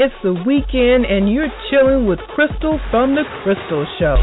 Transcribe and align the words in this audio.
It's 0.00 0.14
the 0.22 0.32
weekend, 0.32 1.06
and 1.06 1.28
you're 1.28 1.50
chilling 1.70 2.06
with 2.06 2.20
Crystal 2.36 2.78
from 2.88 3.16
The 3.16 3.24
Crystal 3.42 3.84
Show. 3.98 4.14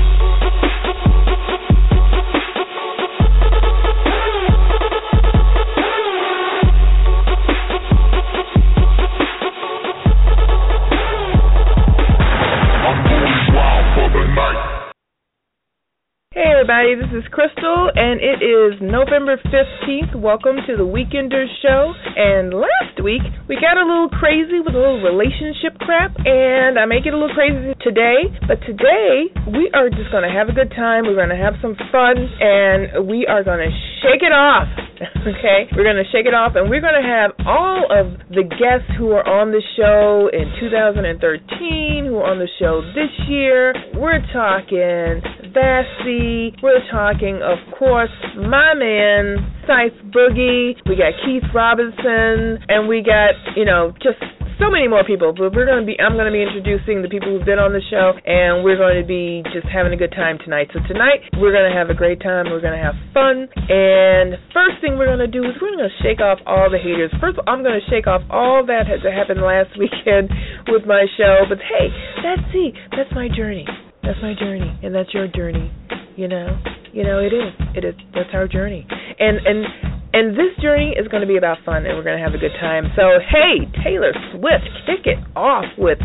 Everybody, 16.85 17.01
this 17.01 17.25
is 17.25 17.33
Crystal 17.33 17.89
and 17.95 18.21
it 18.21 18.45
is 18.45 18.77
November 18.81 19.37
15th. 19.49 20.13
Welcome 20.21 20.57
to 20.67 20.77
the 20.77 20.85
Weekenders 20.85 21.49
Show. 21.61 21.93
And 22.15 22.53
last 22.53 23.01
week 23.01 23.21
we 23.49 23.57
got 23.57 23.77
a 23.77 23.85
little 23.85 24.09
crazy 24.09 24.61
with 24.61 24.75
a 24.75 24.77
little 24.77 25.01
relationship 25.01 25.79
crap 25.81 26.13
and 26.25 26.77
I 26.77 26.85
make 26.85 27.05
it 27.05 27.13
a 27.13 27.17
little 27.17 27.33
crazy 27.33 27.73
today. 27.81 28.29
But 28.45 28.61
today 28.69 29.33
we 29.49 29.71
are 29.73 29.89
just 29.89 30.11
going 30.11 30.29
to 30.29 30.33
have 30.33 30.49
a 30.49 30.53
good 30.53 30.69
time. 30.77 31.09
We're 31.09 31.17
going 31.17 31.33
to 31.33 31.41
have 31.41 31.57
some 31.61 31.73
fun 31.89 32.21
and 32.21 33.07
we 33.07 33.25
are 33.25 33.41
going 33.41 33.65
to 33.65 33.71
shake 34.05 34.21
it 34.21 34.33
off. 34.33 34.69
okay? 35.25 35.65
We're 35.73 35.89
going 35.89 36.01
to 36.01 36.09
shake 36.13 36.29
it 36.29 36.37
off 36.37 36.53
and 36.53 36.69
we're 36.69 36.85
going 36.85 37.01
to 37.01 37.07
have 37.07 37.33
all 37.49 37.89
of 37.89 38.13
the 38.29 38.45
guests 38.45 38.93
who 38.97 39.09
are 39.11 39.25
on 39.25 39.49
the 39.49 39.63
show 39.73 40.29
in 40.29 40.53
2013, 40.61 42.05
who 42.05 42.21
are 42.21 42.29
on 42.29 42.37
the 42.37 42.51
show 42.61 42.85
this 42.93 43.11
year. 43.25 43.73
We're 43.97 44.21
talking 44.29 45.25
Vassy. 45.55 46.51
We're 46.61 46.83
talking, 46.91 47.39
of 47.39 47.57
course, 47.79 48.11
my 48.35 48.75
man, 48.75 49.39
Ciph 49.63 49.95
Boogie. 50.11 50.75
We 50.83 50.99
got 50.99 51.15
Keith 51.23 51.47
Robinson, 51.55 52.59
and 52.67 52.91
we 52.91 52.99
got, 52.99 53.39
you 53.55 53.63
know, 53.63 53.95
just 54.03 54.19
so 54.59 54.67
many 54.67 54.87
more 54.91 55.07
people. 55.07 55.31
But 55.31 55.55
we're 55.55 55.65
gonna 55.65 55.87
be, 55.87 55.95
I'm 55.95 56.19
gonna 56.19 56.35
be 56.35 56.43
introducing 56.43 57.01
the 57.01 57.07
people 57.07 57.31
who've 57.31 57.47
been 57.47 57.59
on 57.59 57.71
the 57.71 57.79
show, 57.87 58.19
and 58.27 58.67
we're 58.67 58.75
going 58.75 58.99
to 58.99 59.07
be 59.07 59.47
just 59.55 59.67
having 59.71 59.95
a 59.95 59.99
good 59.99 60.11
time 60.11 60.37
tonight. 60.43 60.75
So 60.75 60.83
tonight 60.91 61.23
we're 61.39 61.55
gonna 61.55 61.71
have 61.71 61.87
a 61.87 61.95
great 61.95 62.19
time. 62.19 62.51
We're 62.51 62.63
gonna 62.63 62.83
have 62.83 62.99
fun. 63.15 63.47
And 63.55 64.35
first 64.51 64.83
thing 64.83 64.99
we're 64.99 65.07
gonna 65.07 65.31
do 65.31 65.39
is 65.39 65.55
we're 65.63 65.71
gonna 65.71 65.95
shake 66.03 66.19
off 66.19 66.43
all 66.43 66.67
the 66.67 66.79
haters. 66.79 67.15
First, 67.23 67.39
all, 67.39 67.47
I'm 67.47 67.63
gonna 67.63 67.83
shake 67.87 68.11
off 68.11 68.27
all 68.27 68.67
that 68.67 68.91
that 68.91 69.13
happened 69.15 69.39
last 69.39 69.71
weekend 69.79 70.31
with 70.67 70.83
my 70.83 71.07
show. 71.15 71.47
But 71.47 71.63
hey, 71.63 71.87
that's 72.19 72.43
see, 72.51 72.75
that's 72.91 73.11
my 73.15 73.31
journey. 73.31 73.63
That's 74.05 74.21
my 74.21 74.35
journey, 74.37 74.79
and 74.83 74.93
that's 74.93 75.11
your 75.13 75.27
journey. 75.27 75.73
You 76.15 76.27
know, 76.27 76.61
you 76.93 77.03
know, 77.03 77.19
it 77.19 77.33
is. 77.33 77.51
It 77.75 77.83
is. 77.83 77.95
That's 78.13 78.29
our 78.33 78.47
journey, 78.47 78.85
and 79.19 79.37
and 79.45 79.65
and 80.13 80.37
this 80.37 80.55
journey 80.61 80.93
is 80.95 81.07
going 81.09 81.21
to 81.21 81.27
be 81.27 81.37
about 81.37 81.57
fun, 81.65 81.85
and 81.85 81.97
we're 81.97 82.03
going 82.03 82.17
to 82.17 82.23
have 82.23 82.33
a 82.33 82.37
good 82.37 82.53
time. 82.61 82.85
So, 82.95 83.19
hey, 83.19 83.65
Taylor 83.83 84.13
Swift, 84.31 84.63
kick 84.85 85.05
it 85.05 85.19
off 85.35 85.65
with 85.77 85.97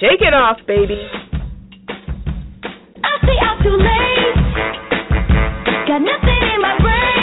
"Shake 0.00 0.20
It 0.20 0.34
Off, 0.34 0.58
Baby." 0.66 1.00
I 2.98 3.10
stay 3.22 3.38
out 3.40 3.62
too 3.62 3.78
late. 3.78 4.36
Got 5.86 6.02
nothing 6.02 6.42
in 6.54 6.60
my 6.60 6.76
brain. 6.82 7.17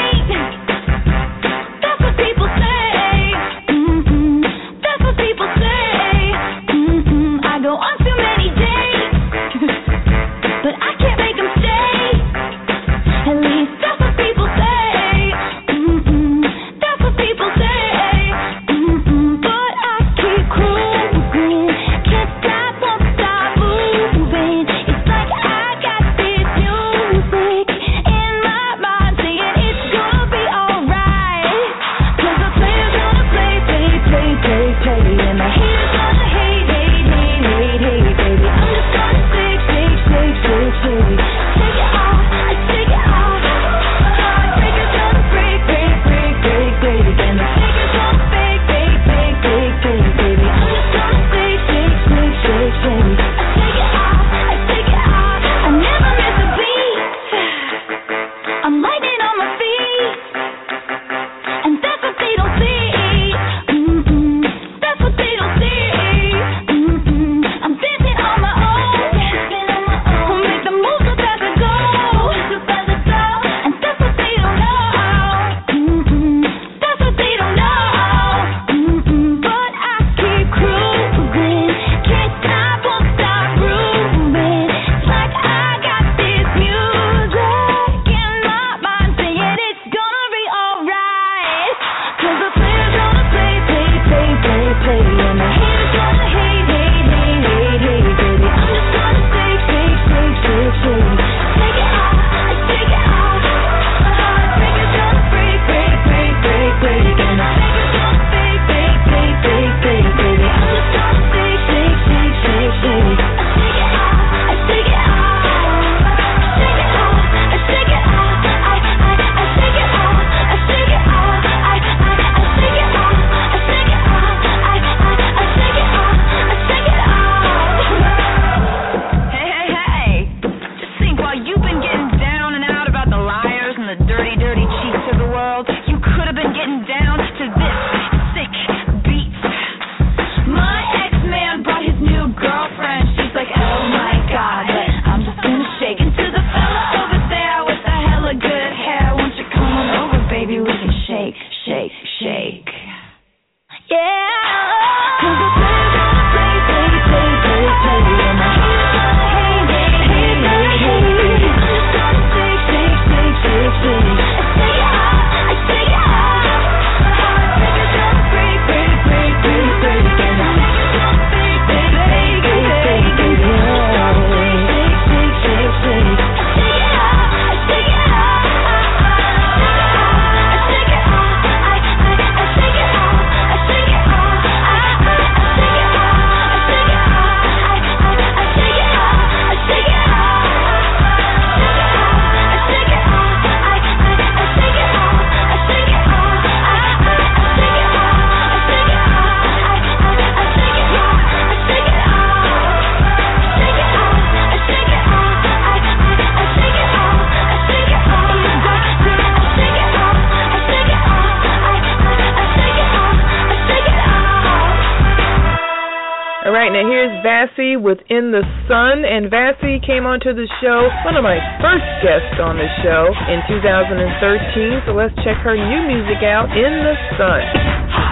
Vassy 217.75 217.83
with 217.83 217.99
In 218.09 218.31
the 218.31 218.43
Sun, 218.67 219.05
and 219.05 219.29
Vassy 219.29 219.79
came 219.85 220.05
onto 220.05 220.33
the 220.33 220.47
show, 220.61 220.89
one 221.05 221.15
of 221.15 221.23
my 221.23 221.39
first 221.61 221.85
guests 222.03 222.39
on 222.39 222.57
the 222.57 222.67
show 222.83 223.11
in 223.31 223.41
2013. 223.47 224.81
So 224.85 224.93
let's 224.93 225.15
check 225.23 225.37
her 225.43 225.55
new 225.55 225.87
music 225.87 226.23
out, 226.23 226.49
In 226.55 226.83
the 226.83 226.95
Sun. 227.17 228.04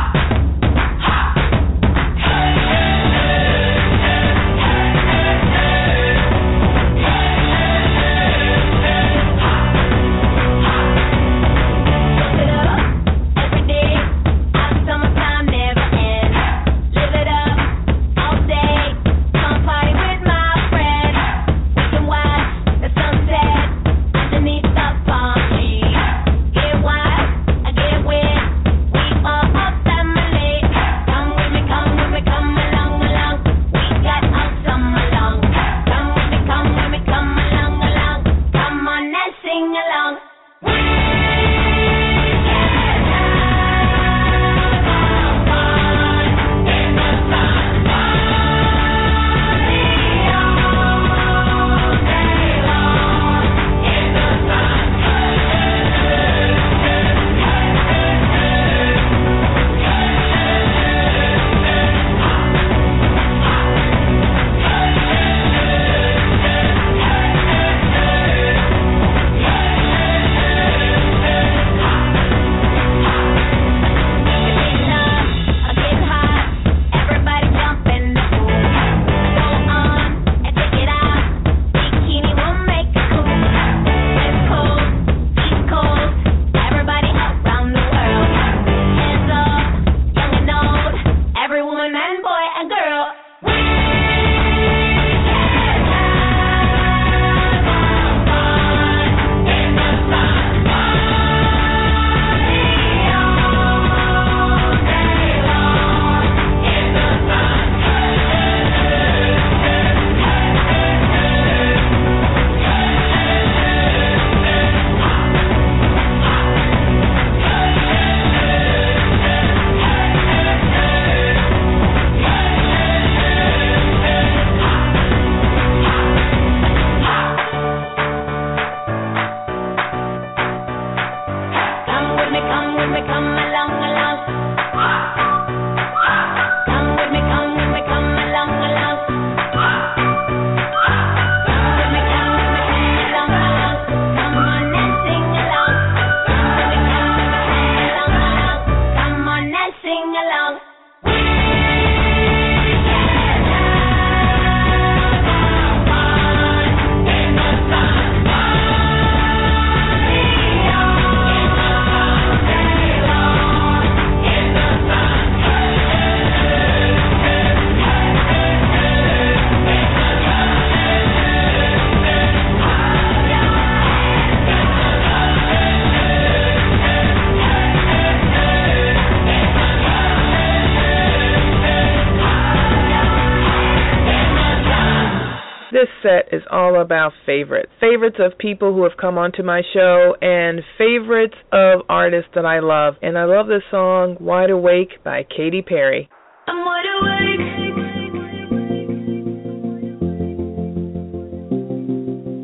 is 186.33 186.41
all 186.51 186.81
about 186.81 187.13
favorites. 187.25 187.71
Favorites 187.79 188.17
of 188.19 188.37
people 188.37 188.73
who 188.73 188.83
have 188.83 188.97
come 188.99 189.17
onto 189.17 189.43
my 189.43 189.61
show 189.73 190.15
and 190.21 190.61
favorites 190.77 191.35
of 191.51 191.81
artists 191.89 192.31
that 192.35 192.45
I 192.45 192.59
love. 192.59 192.95
And 193.01 193.17
I 193.17 193.25
love 193.25 193.47
the 193.47 193.61
song 193.69 194.17
Wide 194.19 194.49
Awake 194.49 195.03
by 195.03 195.23
Katy 195.23 195.61
Perry. 195.61 196.09
I'm 196.47 196.65
wide 196.65 196.85
awake. 196.99 197.39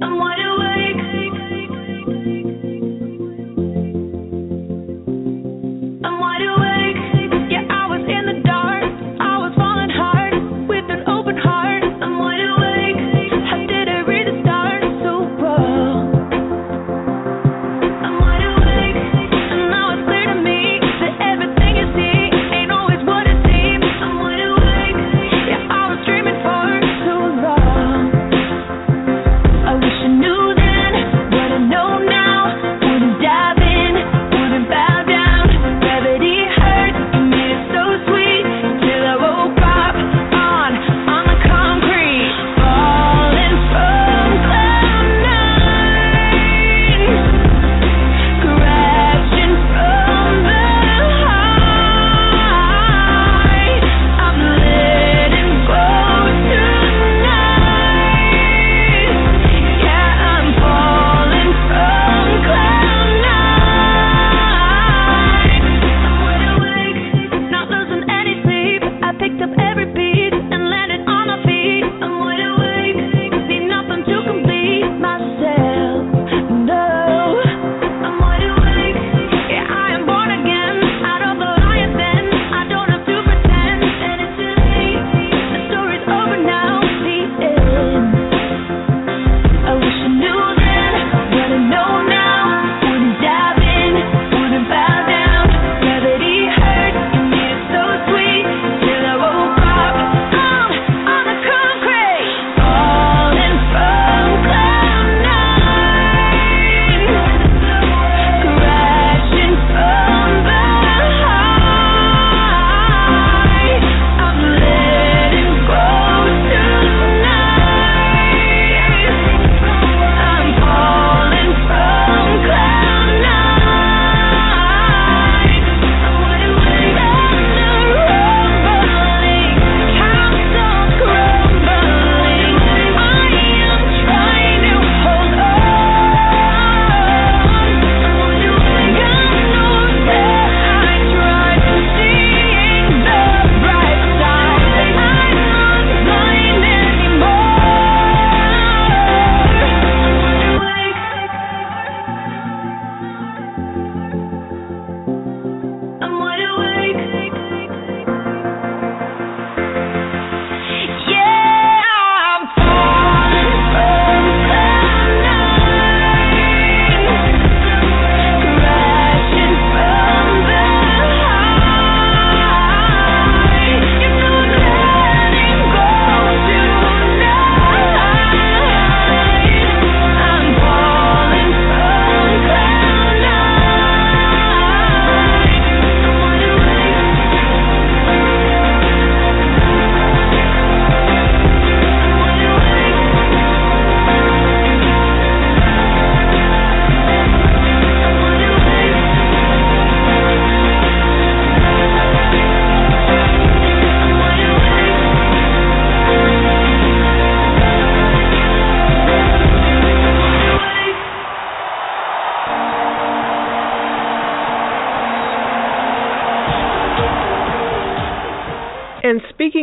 I'm 0.02 0.18
wide 0.18 0.40
awake. 0.40 0.59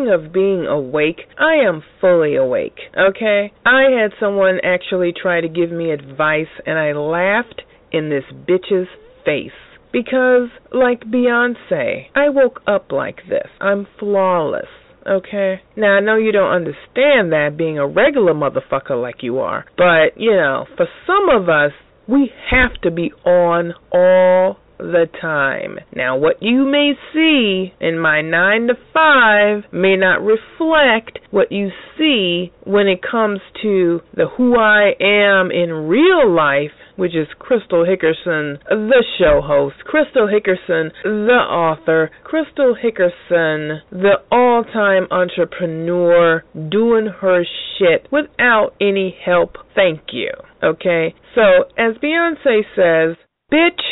Speaking 0.06 0.26
of 0.26 0.32
being 0.32 0.66
awake, 0.66 1.20
I 1.38 1.66
am 1.66 1.82
fully 2.00 2.36
awake, 2.36 2.78
okay? 2.96 3.52
I 3.64 3.84
had 4.00 4.12
someone 4.20 4.58
actually 4.62 5.12
try 5.20 5.40
to 5.40 5.48
give 5.48 5.70
me 5.70 5.90
advice 5.90 6.46
and 6.64 6.78
I 6.78 6.92
laughed 6.92 7.62
in 7.92 8.10
this 8.10 8.24
bitch's 8.48 8.88
face. 9.24 9.50
Because, 9.92 10.48
like 10.72 11.00
Beyonce, 11.04 12.06
I 12.14 12.28
woke 12.28 12.60
up 12.66 12.92
like 12.92 13.20
this. 13.28 13.48
I'm 13.60 13.86
flawless. 13.98 14.66
Okay? 15.06 15.60
Now, 15.76 15.96
I 15.96 16.00
know 16.00 16.16
you 16.16 16.32
don't 16.32 16.52
understand 16.52 17.32
that 17.32 17.54
being 17.56 17.78
a 17.78 17.86
regular 17.86 18.34
motherfucker 18.34 19.00
like 19.00 19.22
you 19.22 19.38
are, 19.38 19.64
but, 19.76 20.20
you 20.20 20.32
know, 20.32 20.66
for 20.76 20.86
some 21.06 21.28
of 21.30 21.48
us, 21.48 21.72
we 22.08 22.30
have 22.50 22.80
to 22.82 22.90
be 22.90 23.12
on 23.24 23.72
all 23.92 24.58
the 24.78 25.06
time. 25.20 25.78
Now, 25.94 26.16
what 26.16 26.42
you 26.42 26.64
may 26.64 26.92
see 27.12 27.72
in 27.80 27.98
my 27.98 28.20
9 28.22 28.68
to 28.68 28.74
5 28.92 29.72
may 29.72 29.96
not 29.96 30.22
reflect 30.22 31.18
what 31.30 31.52
you 31.52 31.70
see 31.98 32.52
when 32.64 32.86
it 32.86 33.00
comes 33.02 33.40
to 33.62 34.00
the 34.14 34.26
who 34.36 34.58
I 34.58 34.92
am 35.00 35.50
in 35.50 35.88
real 35.88 36.30
life, 36.30 36.72
which 36.96 37.14
is 37.14 37.28
Crystal 37.38 37.84
Hickerson, 37.84 38.58
the 38.68 39.04
show 39.18 39.40
host, 39.42 39.76
Crystal 39.84 40.26
Hickerson, 40.26 40.90
the 41.02 41.42
author, 41.48 42.10
Crystal 42.24 42.74
Hickerson, 42.74 43.80
the 43.90 44.14
all 44.30 44.64
time 44.64 45.06
entrepreneur, 45.10 46.42
doing 46.70 47.08
her 47.20 47.44
shit 47.78 48.08
without 48.10 48.74
any 48.80 49.16
help. 49.24 49.56
Thank 49.74 50.00
you. 50.12 50.30
Okay? 50.62 51.14
So, 51.34 51.64
as 51.76 51.96
Beyonce 52.02 52.62
says, 52.74 53.16
bitch, 53.52 53.82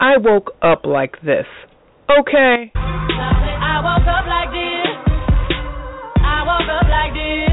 I 0.00 0.16
woke 0.16 0.56
up 0.62 0.86
like 0.88 1.20
this. 1.20 1.44
Okay? 2.08 2.72
I 2.72 3.84
woke 3.84 4.08
up 4.08 4.24
like 4.24 4.48
this. 4.48 4.88
I 6.24 6.40
woke 6.40 6.72
up 6.72 6.88
like 6.88 7.12
this. 7.12 7.52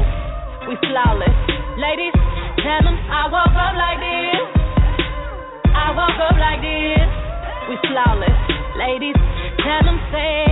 We 0.64 0.74
flawless. 0.88 1.36
Ladies, 1.76 2.16
tell 2.64 2.80
them 2.88 2.96
I 2.96 3.28
woke 3.28 3.52
up 3.52 3.76
like 3.76 4.00
this. 4.00 4.48
I 5.76 5.92
woke 5.92 6.20
up 6.24 6.40
like 6.40 6.64
this. 6.64 7.08
We 7.68 7.76
flawless. 7.84 8.40
Ladies, 8.80 9.20
tell 9.60 9.84
them 9.84 10.00
say 10.08 10.48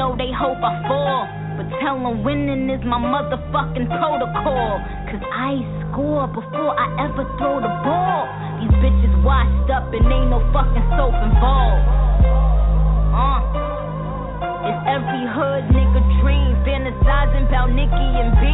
know 0.00 0.16
they 0.16 0.32
hope 0.32 0.56
I 0.64 0.80
fall. 0.88 1.28
But 1.60 1.68
tell 1.84 2.00
them 2.00 2.24
winning 2.24 2.72
is 2.72 2.80
my 2.88 2.96
motherfucking 2.96 3.84
protocol. 4.00 4.80
Cause 5.12 5.20
I 5.28 5.60
score 5.84 6.24
before 6.32 6.72
I 6.72 6.88
ever 7.04 7.28
throw 7.36 7.60
the 7.60 7.68
ball. 7.84 8.24
These 8.64 8.72
bitches 8.80 9.12
washed 9.20 9.68
up 9.68 9.92
and 9.92 10.00
ain't 10.08 10.32
no 10.32 10.40
fucking 10.56 10.88
soap 10.96 11.12
involved. 11.20 11.84
Uh. 13.12 13.40
It's 14.60 14.82
every 14.88 15.24
hood 15.36 15.68
nigga 15.68 16.00
dream, 16.24 16.52
fantasizing 16.64 17.48
about 17.52 17.68
Nicki 17.76 18.08
and 18.24 18.32
B. 18.40 18.48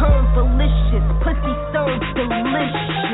Curve 0.00 0.28
delicious, 0.36 1.04
pussy 1.20 1.54
served 1.72 2.00
delicious. 2.16 3.07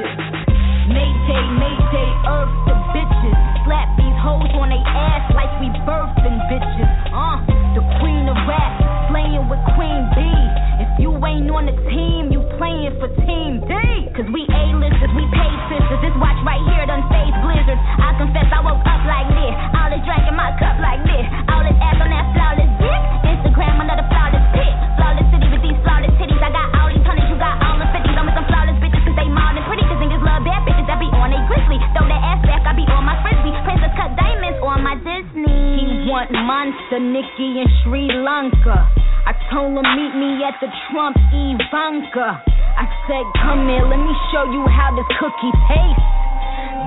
Told 39.52 39.74
him 39.74 39.86
meet 39.96 40.14
me 40.14 40.42
at 40.44 40.58
the 40.60 40.70
Trump 40.90 41.16
Ivanka. 41.30 42.42
I 42.74 42.86
said, 43.06 43.26
come 43.42 43.68
here, 43.68 43.86
let 43.86 44.00
me 44.02 44.14
show 44.32 44.44
you 44.50 44.66
how 44.66 44.90
this 44.94 45.06
cookie 45.18 45.54
tastes. 45.70 46.14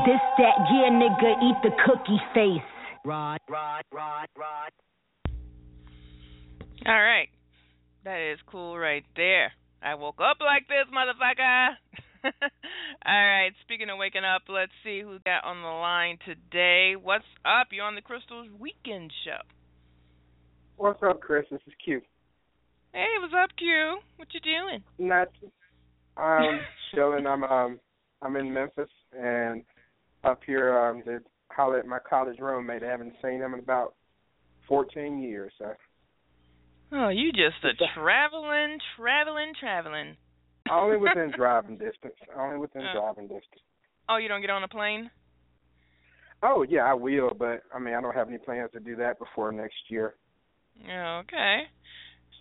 This 0.06 0.24
that 0.40 0.56
yeah 0.72 0.92
nigga 0.92 1.36
eat 1.44 1.58
the 1.64 1.72
cookie 1.84 2.22
face. 2.34 2.68
Rod, 3.04 3.40
rod, 3.50 3.84
rod, 3.92 4.28
rod. 4.38 4.72
All 6.86 7.02
right. 7.02 7.30
That 8.04 8.32
is 8.32 8.40
cool 8.48 8.78
right 8.78 9.04
there. 9.16 9.52
I 9.82 9.96
woke 9.96 10.20
up 10.22 10.38
like 10.40 10.68
this, 10.68 10.88
motherfucker. 10.94 11.76
All 12.24 12.32
right. 13.06 13.52
Speaking 13.64 13.90
of 13.90 13.98
waking 13.98 14.24
up, 14.24 14.44
let's 14.48 14.72
see 14.84 15.02
who 15.02 15.20
got 15.26 15.44
on 15.44 15.62
the 15.62 15.68
line 15.68 16.18
today. 16.26 16.96
What's 16.96 17.26
up? 17.44 17.68
You're 17.72 17.86
on 17.86 17.96
the 17.96 18.02
Crystals 18.02 18.48
Weekend 18.60 19.12
Show. 19.26 19.42
What's 20.78 21.02
up, 21.04 21.20
Chris? 21.20 21.46
This 21.52 21.60
is 21.68 21.74
Q. 21.84 22.02
Hey, 22.98 23.06
what's 23.22 23.32
up, 23.32 23.52
Q? 23.60 24.00
What 24.16 24.28
you 24.34 24.40
doing? 24.40 24.84
Not 24.98 25.28
I'm 26.18 26.66
chilling. 26.96 27.28
I'm 27.28 27.44
um 27.44 27.80
I'm 28.24 28.36
in 28.38 28.52
Memphis 28.52 28.90
and 29.14 29.62
up 30.24 30.40
here 30.48 30.76
um 30.76 31.04
to 31.04 31.20
holler 31.52 31.78
at 31.78 31.86
my 31.86 32.00
college 32.10 32.40
roommate. 32.40 32.82
I 32.82 32.88
haven't 32.90 33.14
seen 33.22 33.40
him 33.40 33.54
in 33.54 33.60
about 33.60 33.94
fourteen 34.68 35.20
years, 35.20 35.54
so 35.60 35.74
Oh, 36.92 37.10
you 37.10 37.32
just 37.34 37.64
a 37.64 37.74
traveling, 37.94 38.80
traveling, 38.96 39.54
traveling. 39.60 40.18
only 40.72 40.98
within 40.98 41.30
driving 41.36 41.78
distance. 41.78 42.16
Only 42.36 42.58
within 42.58 42.82
Uh. 42.82 42.94
driving 42.94 43.26
distance. 43.28 43.62
Oh, 44.10 44.18
you 44.18 44.28
don't 44.28 44.42
get 44.42 44.50
on 44.50 44.64
a 44.64 44.68
plane? 44.68 45.12
Oh 46.42 46.66
yeah, 46.68 46.82
I 46.86 46.96
will, 46.96 47.30
but 47.38 47.62
I 47.72 47.78
mean 47.78 47.94
I 47.94 48.02
don't 48.02 48.16
have 48.16 48.28
any 48.30 48.40
plans 48.40 48.72
to 48.74 48.80
do 48.80 48.96
that 48.96 49.20
before 49.20 49.52
next 49.52 49.76
year. 49.88 50.16
Yeah, 50.84 51.20
okay. 51.20 51.64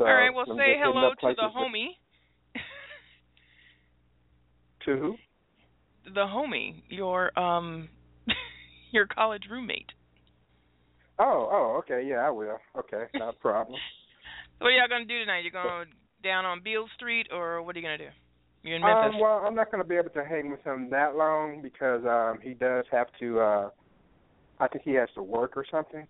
All 0.01 0.07
right, 0.07 0.35
well, 0.35 0.47
say 0.57 0.77
hello 0.79 1.11
to 1.11 1.35
the 1.35 1.49
homie. 1.57 1.97
To 4.85 4.97
who? 4.97 5.17
the 6.15 6.21
homie, 6.21 6.83
your 6.89 7.37
um, 7.39 7.89
your 8.93 9.07
college 9.07 9.45
roommate. 9.51 9.91
Oh, 11.19 11.49
oh, 11.51 11.77
okay, 11.79 12.07
yeah, 12.07 12.17
I 12.17 12.31
will. 12.31 12.59
Okay, 12.79 13.05
not 13.15 13.35
a 13.35 13.39
problem. 13.41 13.79
What 14.59 14.69
are 14.69 14.71
y'all 14.71 14.89
gonna 14.89 15.05
do 15.05 15.19
tonight? 15.19 15.41
You're 15.41 15.51
gonna 15.53 15.87
down 16.23 16.45
on 16.45 16.63
Beale 16.63 16.87
Street, 16.95 17.29
or 17.33 17.63
what 17.63 17.75
are 17.75 17.79
you 17.79 17.85
gonna 17.85 17.99
do? 17.99 18.09
You're 18.63 18.77
in 18.77 18.83
Memphis. 18.83 19.15
Um, 19.15 19.21
well, 19.21 19.43
I'm 19.47 19.55
not 19.55 19.71
going 19.71 19.83
to 19.83 19.89
be 19.89 19.95
able 19.95 20.11
to 20.11 20.25
hang 20.25 20.51
with 20.51 20.63
him 20.65 20.91
that 20.91 21.15
long 21.15 21.63
because 21.63 22.05
um 22.05 22.41
he 22.43 22.55
does 22.55 22.85
have 22.91 23.07
to. 23.21 23.41
uh 23.41 23.71
I 24.59 24.69
think 24.69 24.85
he 24.85 24.93
has 24.95 25.09
to 25.15 25.23
work 25.23 25.57
or 25.57 25.67
something. 25.71 26.07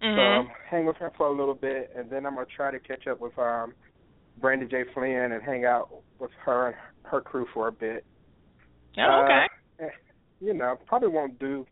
So 0.00 0.06
Mhm. 0.06 0.38
um, 0.40 0.50
hang 0.68 0.84
with 0.86 0.96
her 0.98 1.10
for 1.16 1.26
a 1.28 1.32
little 1.32 1.54
bit, 1.54 1.90
and 1.94 2.10
then 2.10 2.26
I'm 2.26 2.34
gonna 2.34 2.46
try 2.46 2.70
to 2.70 2.78
catch 2.78 3.06
up 3.06 3.20
with 3.20 3.38
um, 3.38 3.74
Brandy 4.38 4.66
J. 4.66 4.84
Flynn 4.92 5.32
and 5.32 5.42
hang 5.42 5.64
out 5.64 5.88
with 6.18 6.30
her 6.44 6.68
and 6.68 6.76
her 7.04 7.20
crew 7.20 7.46
for 7.54 7.68
a 7.68 7.72
bit. 7.72 8.04
oh, 8.98 9.22
okay. 9.24 9.46
Uh, 9.82 9.88
you 10.40 10.52
know, 10.54 10.76
probably 10.86 11.08
won't 11.08 11.38
do 11.38 11.66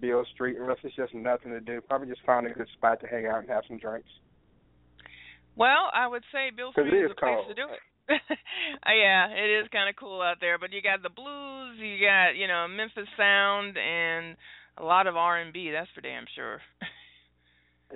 Beale 0.00 0.24
Street 0.34 0.56
unless 0.58 0.78
it's 0.84 0.94
just 0.96 1.12
nothing 1.14 1.52
to 1.52 1.60
do. 1.60 1.80
Probably 1.80 2.08
just 2.08 2.22
find 2.22 2.46
a 2.46 2.50
good 2.50 2.68
spot 2.70 3.00
to 3.00 3.06
hang 3.06 3.26
out 3.26 3.38
and 3.40 3.48
have 3.48 3.64
some 3.66 3.78
drinks. 3.78 4.08
Well, 5.56 5.90
I 5.92 6.06
would 6.06 6.24
say 6.32 6.50
Beale 6.50 6.72
Street 6.72 6.92
is 6.94 7.10
is 7.10 7.10
the 7.10 7.14
place 7.14 7.34
cold. 7.34 7.48
to 7.48 7.54
do 7.54 7.68
it. 7.72 7.80
Yeah, 8.86 9.28
it 9.28 9.50
is 9.62 9.68
kind 9.68 9.88
of 9.88 9.96
cool 9.96 10.22
out 10.22 10.36
there. 10.40 10.58
But 10.58 10.72
you 10.72 10.80
got 10.80 11.02
the 11.02 11.10
blues, 11.10 11.78
you 11.78 11.98
got 12.04 12.36
you 12.36 12.46
know 12.46 12.66
Memphis 12.68 13.08
sound, 13.16 13.76
and 13.76 14.36
a 14.78 14.84
lot 14.84 15.06
of 15.06 15.16
R 15.16 15.38
and 15.38 15.52
B. 15.52 15.70
That's 15.70 15.90
for 15.94 16.00
damn 16.00 16.24
sure. 16.34 16.60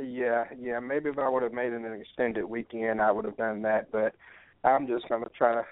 Yeah, 0.05 0.45
yeah. 0.59 0.81
Maybe 0.81 1.11
if 1.11 1.19
I 1.19 1.29
would 1.29 1.43
have 1.43 1.53
made 1.53 1.73
it 1.73 1.81
an 1.83 2.01
extended 2.01 2.45
weekend, 2.45 3.01
I 3.01 3.11
would 3.13 3.25
have 3.25 3.37
done 3.37 3.63
that. 3.63 3.91
But 3.93 4.15
I'm 4.65 4.87
just 4.87 5.09
gonna 5.09 5.27
try 5.37 5.55
to 5.55 5.65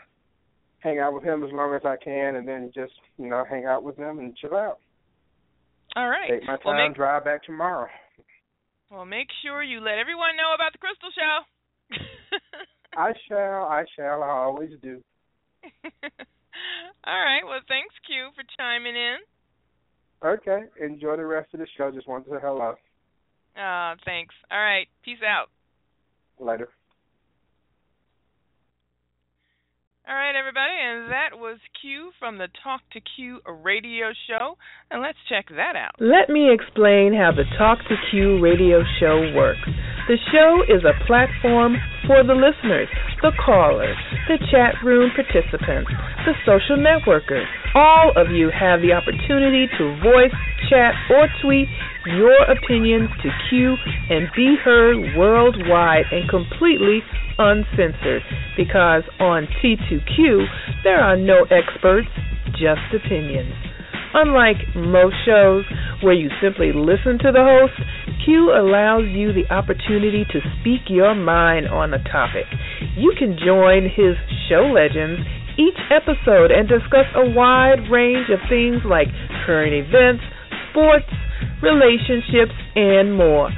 hang 0.81 0.99
out 0.99 1.15
with 1.15 1.25
him 1.25 1.43
as 1.45 1.51
long 1.53 1.75
as 1.75 1.83
I 1.85 1.97
can, 1.97 2.37
and 2.37 2.47
then 2.47 2.71
just 2.75 2.93
you 3.19 3.29
know 3.29 3.45
hang 3.49 3.65
out 3.67 3.83
with 3.83 3.97
them 3.97 4.19
and 4.19 4.37
chill 4.37 4.55
out. 4.57 4.79
All 5.97 6.09
right. 6.09 6.31
Take 6.31 6.43
my 6.47 6.57
time, 6.57 6.61
Well, 6.65 6.89
make 6.89 6.97
drive 6.97 7.25
back 7.25 7.43
tomorrow. 7.45 7.89
well 8.91 9.05
make 9.07 9.29
sure 9.43 9.63
you 9.63 9.81
let 9.81 9.99
everyone 9.99 10.37
know 10.37 10.55
about 10.55 10.73
the 10.73 10.79
Crystal 10.79 11.11
Show. 11.17 12.37
I 12.97 13.13
shall, 13.29 13.65
I 13.65 13.85
shall, 13.97 14.23
I 14.23 14.29
always 14.29 14.71
do. 14.83 15.03
All 17.05 17.21
right. 17.25 17.43
Well, 17.45 17.61
thanks, 17.69 17.95
Q, 18.07 18.29
for 18.35 18.45
chiming 18.59 18.95
in. 18.97 19.17
Okay, 20.25 20.61
enjoy 20.85 21.17
the 21.17 21.25
rest 21.25 21.55
of 21.55 21.61
the 21.61 21.67
show. 21.77 21.91
Just 21.91 22.09
wanted 22.09 22.25
to 22.27 22.31
say 22.33 22.37
hello. 22.43 22.75
Uh, 23.59 23.97
thanks. 24.05 24.35
All 24.51 24.59
right. 24.59 24.87
Peace 25.05 25.19
out. 25.27 25.49
Later. 26.39 26.69
All 30.09 30.17
right, 30.17 30.33
everybody, 30.33 30.73
and 30.73 31.13
that 31.13 31.37
was 31.37 31.61
Q 31.85 32.17
from 32.17 32.39
the 32.39 32.49
Talk 32.65 32.81
to 32.97 33.01
Q 33.05 33.45
radio 33.45 34.17
show, 34.25 34.57
and 34.91 35.03
let's 35.05 35.21
check 35.29 35.53
that 35.53 35.77
out. 35.77 36.01
Let 36.01 36.33
me 36.33 36.49
explain 36.49 37.13
how 37.13 37.29
the 37.37 37.45
Talk 37.61 37.77
to 37.93 37.97
Q 38.09 38.41
radio 38.41 38.81
show 38.97 39.21
works. 39.37 39.69
The 40.09 40.17
show 40.33 40.65
is 40.65 40.81
a 40.89 40.97
platform 41.05 41.77
for 42.09 42.25
the 42.25 42.33
listeners, 42.33 42.89
the 43.21 43.37
callers, 43.37 44.01
the 44.33 44.41
chat 44.49 44.81
room 44.81 45.13
participants, 45.13 45.93
the 46.25 46.33
social 46.49 46.81
networkers. 46.81 47.45
All 47.77 48.17
of 48.17 48.33
you 48.33 48.49
have 48.49 48.81
the 48.81 48.97
opportunity 48.97 49.69
to 49.77 50.01
voice, 50.01 50.33
chat, 50.73 50.97
or 51.13 51.29
tweet 51.45 51.69
your 52.07 52.37
opinions 52.45 53.11
to 53.23 53.29
Q 53.49 53.77
and 54.11 54.29
be 54.35 54.57
heard 54.63 55.17
worldwide 55.17 56.05
and 56.13 56.29
completely 56.29 57.01
uncensored 57.39 58.23
because 58.57 59.03
on 59.21 59.47
T2Q 59.63 60.47
there 60.85 61.01
are 61.01 61.17
no 61.17 61.47
experts, 61.51 62.09
just 62.53 62.83
opinions. 62.95 63.55
Unlike 64.15 64.75
most 64.75 65.17
shows 65.27 65.65
where 66.03 66.15
you 66.15 66.31
simply 66.41 66.73
listen 66.73 67.19
to 67.19 67.31
the 67.31 67.45
host, 67.45 67.77
Q 68.25 68.53
allows 68.57 69.05
you 69.09 69.33
the 69.33 69.47
opportunity 69.53 70.25
to 70.33 70.41
speak 70.61 70.89
your 70.89 71.15
mind 71.15 71.69
on 71.69 71.93
a 71.93 72.03
topic. 72.05 72.47
You 72.97 73.13
can 73.19 73.37
join 73.37 73.85
his 73.85 74.17
show 74.49 74.73
legends 74.73 75.21
each 75.59 75.79
episode 75.91 76.51
and 76.51 76.69
discuss 76.69 77.07
a 77.15 77.29
wide 77.31 77.91
range 77.91 78.31
of 78.31 78.39
things 78.49 78.81
like 78.87 79.09
current 79.45 79.75
events, 79.75 80.23
sports, 80.71 81.11
relationships, 81.63 82.55
and 82.75 83.15
more. 83.15 83.51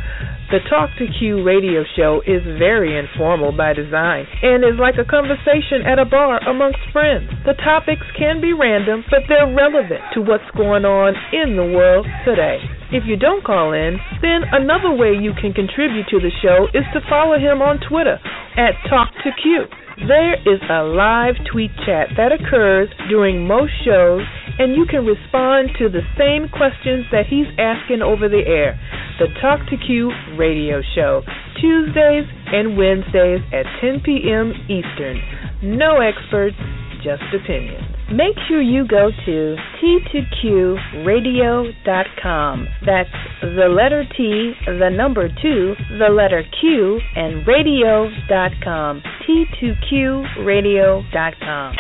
The 0.51 0.59
Talk 0.69 0.91
to 0.99 1.07
Q 1.07 1.45
radio 1.45 1.85
show 1.95 2.23
is 2.27 2.43
very 2.59 2.99
informal 2.99 3.53
by 3.53 3.73
design 3.73 4.27
and 4.43 4.65
is 4.65 4.81
like 4.81 4.99
a 4.99 5.07
conversation 5.07 5.87
at 5.87 6.01
a 6.01 6.05
bar 6.05 6.43
amongst 6.43 6.81
friends. 6.93 7.31
The 7.47 7.55
topics 7.55 8.03
can 8.19 8.41
be 8.41 8.53
random, 8.53 9.05
but 9.11 9.21
they're 9.29 9.47
relevant 9.47 10.03
to 10.15 10.23
what's 10.23 10.51
going 10.57 10.85
on 10.85 11.15
in 11.31 11.55
the 11.55 11.71
world 11.71 12.07
today. 12.25 12.59
If 12.93 13.05
you 13.07 13.17
don't 13.17 13.45
call 13.45 13.73
in, 13.73 13.99
then 14.21 14.43
another 14.51 14.91
way 14.91 15.15
you 15.15 15.31
can 15.39 15.53
contribute 15.55 16.11
to 16.11 16.19
the 16.19 16.35
show 16.43 16.67
is 16.75 16.83
to 16.93 17.01
follow 17.09 17.39
him 17.39 17.63
on 17.63 17.79
Twitter 17.79 18.19
at 18.59 18.75
Talk 18.91 19.15
to 19.23 19.31
Q. 19.41 19.71
There 20.09 20.35
is 20.35 20.59
a 20.69 20.83
live 20.83 21.37
tweet 21.53 21.71
chat 21.87 22.09
that 22.17 22.33
occurs 22.33 22.89
during 23.09 23.47
most 23.47 23.71
shows, 23.85 24.23
and 24.59 24.75
you 24.75 24.87
can 24.91 25.07
respond 25.07 25.71
to 25.79 25.89
the 25.89 26.03
same 26.19 26.49
questions 26.51 27.07
that 27.13 27.31
he's 27.31 27.47
asking 27.59 28.03
over 28.03 28.29
the 28.29 28.43
air. 28.43 28.75
The 29.21 29.29
Talk 29.41 29.61
to 29.71 29.77
Q 29.77 30.11
radio 30.37 30.83
show, 30.95 31.23
Tuesdays 31.61 32.27
and 32.51 32.77
Wednesdays 32.77 33.45
at 33.53 33.71
10 33.79 34.03
p.m. 34.03 34.51
Eastern. 34.67 35.23
No 35.63 36.01
experts, 36.01 36.57
just 37.05 37.23
opinions. 37.31 37.90
Make 38.13 38.35
sure 38.49 38.61
you 38.61 38.85
go 38.89 39.13
to 39.25 39.57
t2qradio.com. 39.81 42.69
That's 42.85 43.09
the 43.41 43.69
letter 43.69 44.05
T, 44.17 44.53
the 44.67 44.89
number 44.91 45.29
2, 45.29 45.75
the 45.99 46.09
letter 46.09 46.43
Q, 46.61 46.99
and 47.15 47.47
radio.com. 47.47 49.03
t2qradio.com. 49.29 51.77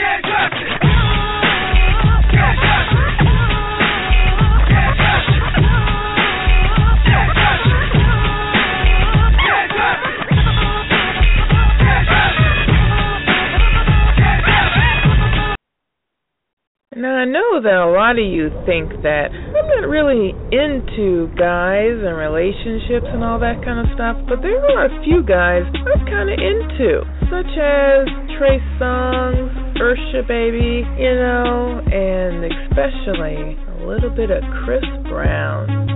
Now 17.00 17.16
I 17.16 17.24
know 17.24 17.64
that 17.64 17.80
a 17.80 17.88
lot 17.88 18.20
of 18.20 18.28
you 18.28 18.52
think 18.68 18.92
that 19.08 19.32
I'm 19.32 19.66
not 19.72 19.88
really 19.88 20.36
into 20.52 21.32
guys 21.32 21.96
and 21.96 22.12
relationships 22.12 23.08
and 23.08 23.24
all 23.24 23.40
that 23.40 23.64
kind 23.64 23.80
of 23.80 23.88
stuff, 23.96 24.20
but 24.28 24.44
there 24.44 24.60
are 24.76 24.84
a 24.84 24.92
few 25.00 25.24
guys 25.24 25.64
I'm 25.64 26.04
kind 26.04 26.28
of 26.28 26.36
into, 26.36 27.00
such 27.32 27.56
as 27.56 28.04
Trey 28.36 28.60
Songz, 28.76 29.48
Usher 29.80 30.28
Baby, 30.28 30.84
you 31.00 31.14
know, 31.16 31.80
and 31.88 32.44
especially 32.44 33.56
a 33.56 33.88
little 33.88 34.12
bit 34.12 34.28
of 34.28 34.44
Chris 34.68 34.84
Brown. 35.08 35.89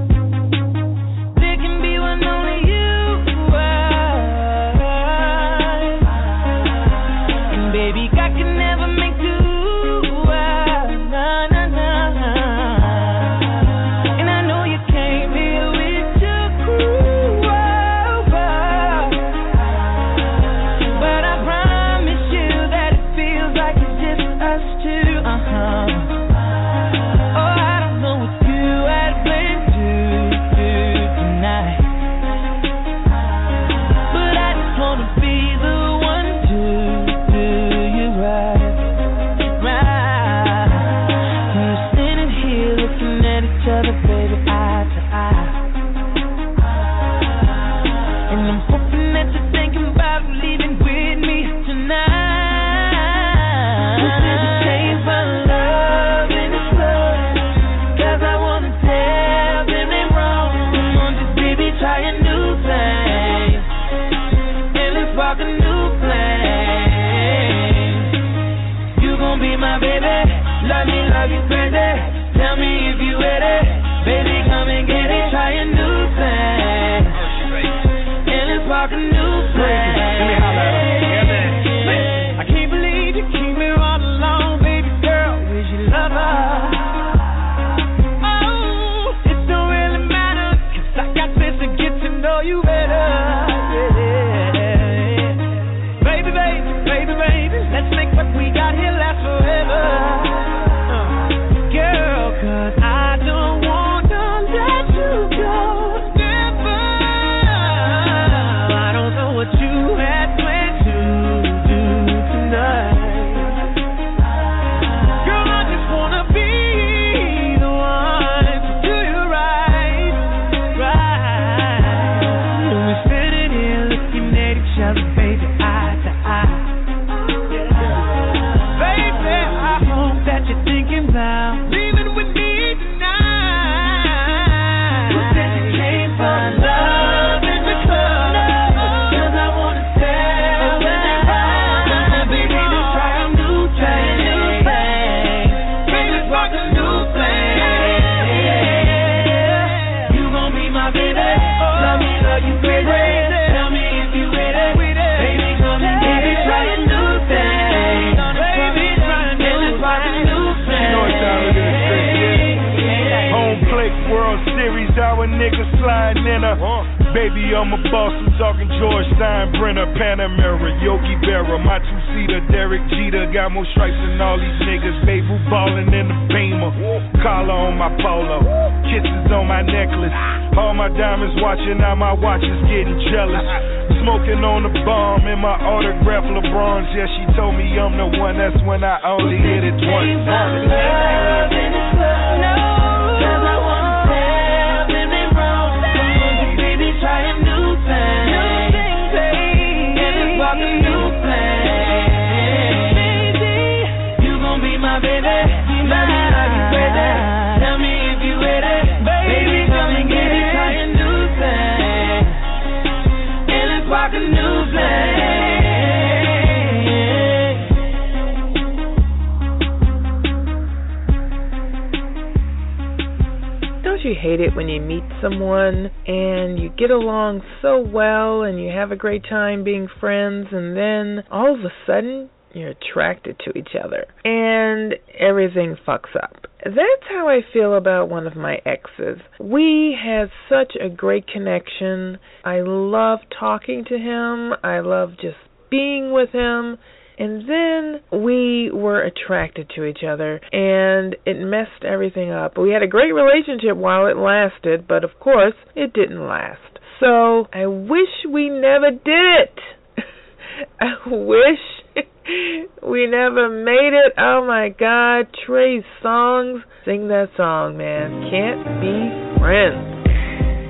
get 226.84 226.90
along 226.90 227.40
so 227.62 227.80
well 227.80 228.42
and 228.42 228.62
you 228.62 228.70
have 228.70 228.92
a 228.92 228.96
great 228.96 229.22
time 229.26 229.64
being 229.64 229.88
friends, 230.00 230.48
and 230.52 230.76
then 230.76 231.24
all 231.30 231.54
of 231.54 231.60
a 231.60 231.72
sudden 231.86 232.28
you're 232.52 232.72
attracted 232.72 233.40
to 233.42 233.50
each 233.58 233.70
other 233.82 234.04
and 234.22 234.94
everything 235.18 235.76
fucks 235.86 236.14
up. 236.22 236.46
That's 236.62 237.08
how 237.08 237.26
I 237.26 237.40
feel 237.54 237.74
about 237.74 238.10
one 238.10 238.26
of 238.26 238.36
my 238.36 238.58
exes. 238.66 239.22
We 239.40 239.96
had 239.98 240.28
such 240.50 240.74
a 240.78 240.90
great 240.90 241.26
connection. 241.26 242.18
I 242.44 242.60
love 242.60 243.20
talking 243.38 243.84
to 243.88 243.96
him, 243.96 244.52
I 244.62 244.80
love 244.80 245.12
just 245.12 245.38
being 245.70 246.12
with 246.12 246.30
him. 246.32 246.76
And 247.16 247.48
then 247.48 248.20
we 248.20 248.72
were 248.72 249.00
attracted 249.00 249.70
to 249.76 249.84
each 249.84 250.00
other, 250.02 250.40
and 250.50 251.14
it 251.24 251.38
messed 251.38 251.84
everything 251.84 252.32
up. 252.32 252.58
We 252.58 252.70
had 252.70 252.82
a 252.82 252.88
great 252.88 253.12
relationship 253.12 253.76
while 253.76 254.08
it 254.08 254.16
lasted, 254.16 254.88
but 254.88 255.04
of 255.04 255.10
course, 255.20 255.54
it 255.76 255.92
didn't 255.92 256.26
last. 256.26 256.73
So 257.00 257.46
I 257.52 257.66
wish 257.66 258.24
we 258.30 258.48
never 258.48 258.90
did 258.90 259.06
it. 259.06 259.58
I 260.80 260.94
wish 261.06 261.58
we 262.82 263.06
never 263.06 263.48
made 263.48 263.92
it. 263.94 264.12
Oh 264.18 264.44
my 264.46 264.68
God, 264.68 265.26
Trey 265.46 265.84
Songz, 266.02 266.62
sing 266.84 267.08
that 267.08 267.30
song, 267.36 267.76
man. 267.76 268.30
Can't 268.30 268.80
be 268.80 269.38
friends. 269.40 270.04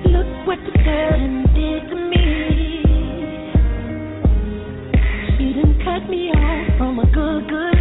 Look 0.07 0.47
what 0.47 0.59
the 0.65 0.73
curtain 0.83 1.45
did 1.55 1.89
to 1.91 1.97
me. 2.11 2.45
She 5.39 5.53
didn't 5.53 5.79
cut 5.85 6.09
me 6.09 6.31
off 6.31 6.79
from 6.79 6.99
a 6.99 7.07
good, 7.07 7.49
good. 7.49 7.74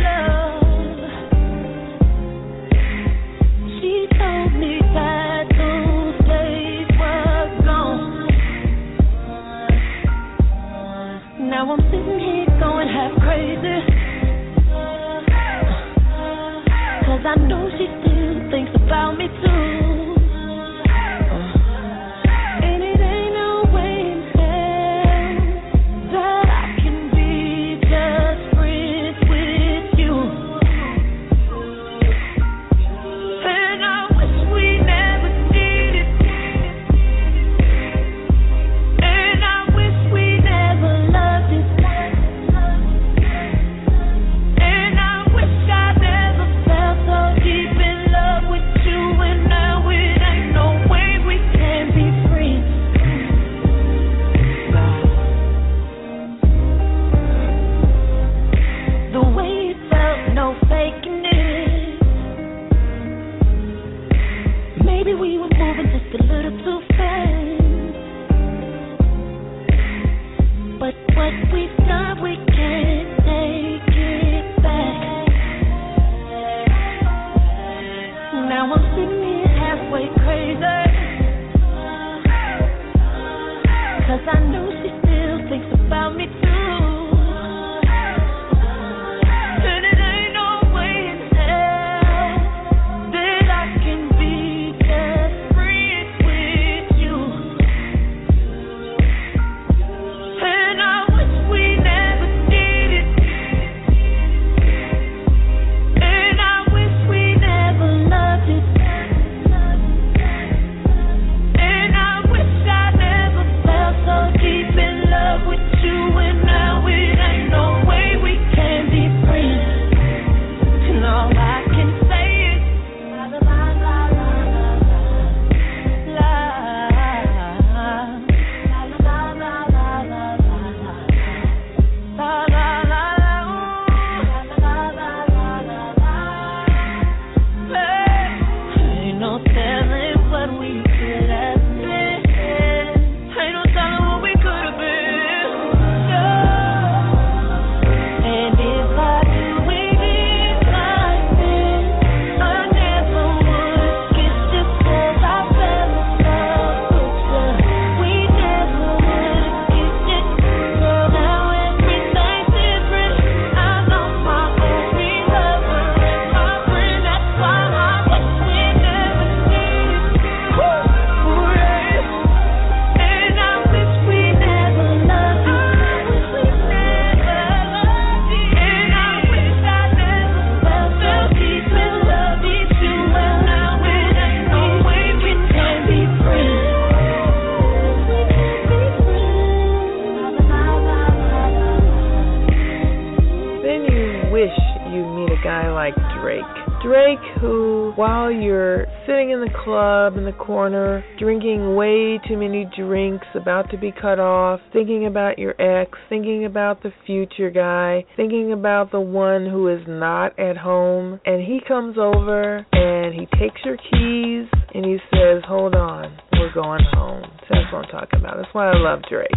about 203.53 203.69
to 203.69 203.77
be 203.77 203.91
cut 203.91 204.19
off, 204.19 204.59
thinking 204.71 205.05
about 205.05 205.37
your 205.37 205.53
ex, 205.61 205.91
thinking 206.09 206.45
about 206.45 206.81
the 206.81 206.91
future 207.05 207.51
guy, 207.51 208.03
thinking 208.15 208.51
about 208.51 208.91
the 208.91 208.99
one 208.99 209.45
who 209.45 209.67
is 209.67 209.81
not 209.87 210.37
at 210.39 210.57
home. 210.57 211.19
And 211.23 211.39
he 211.39 211.59
comes 211.67 211.95
over 211.99 212.65
and 212.71 213.13
he 213.13 213.27
takes 213.37 213.61
your 213.63 213.77
keys 213.77 214.49
and 214.73 214.83
he 214.83 214.97
says, 215.11 215.43
Hold 215.47 215.75
on, 215.75 216.17
we're 216.31 216.51
going 216.51 216.83
home. 216.93 217.29
That's 217.47 217.71
what 217.71 217.85
I'm 217.85 217.91
talking 217.91 218.21
about. 218.21 218.37
That's 218.37 218.53
why 218.53 218.71
I 218.71 218.75
love 218.75 219.01
Drake. 219.07 219.29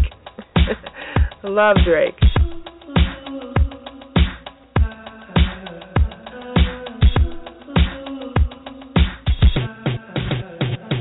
I 1.45 1.49
love 1.49 1.77
Drake. 1.85 2.15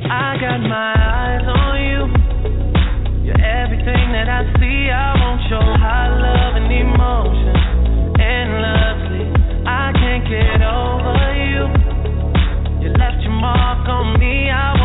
I 0.07 0.37
got 0.41 0.59
my 0.59 0.93
eyes 0.97 1.47
on 1.47 1.85
you. 1.85 2.04
Everything 3.65 4.13
that 4.13 4.29
I 4.29 4.45
see, 4.61 4.93
I 4.93 5.17
want 5.17 5.41
your 5.49 5.69
high 5.81 6.05
love 6.05 6.53
and 6.53 6.69
emotion. 6.69 8.13
Endlessly, 8.13 9.25
I 9.65 9.89
can't 9.89 10.21
get 10.29 10.61
over 10.61 11.17
you. 11.33 11.65
You 12.85 12.93
left 12.93 13.25
your 13.25 13.33
mark 13.33 13.89
on 13.89 14.21
me. 14.21 14.53
I 14.53 14.84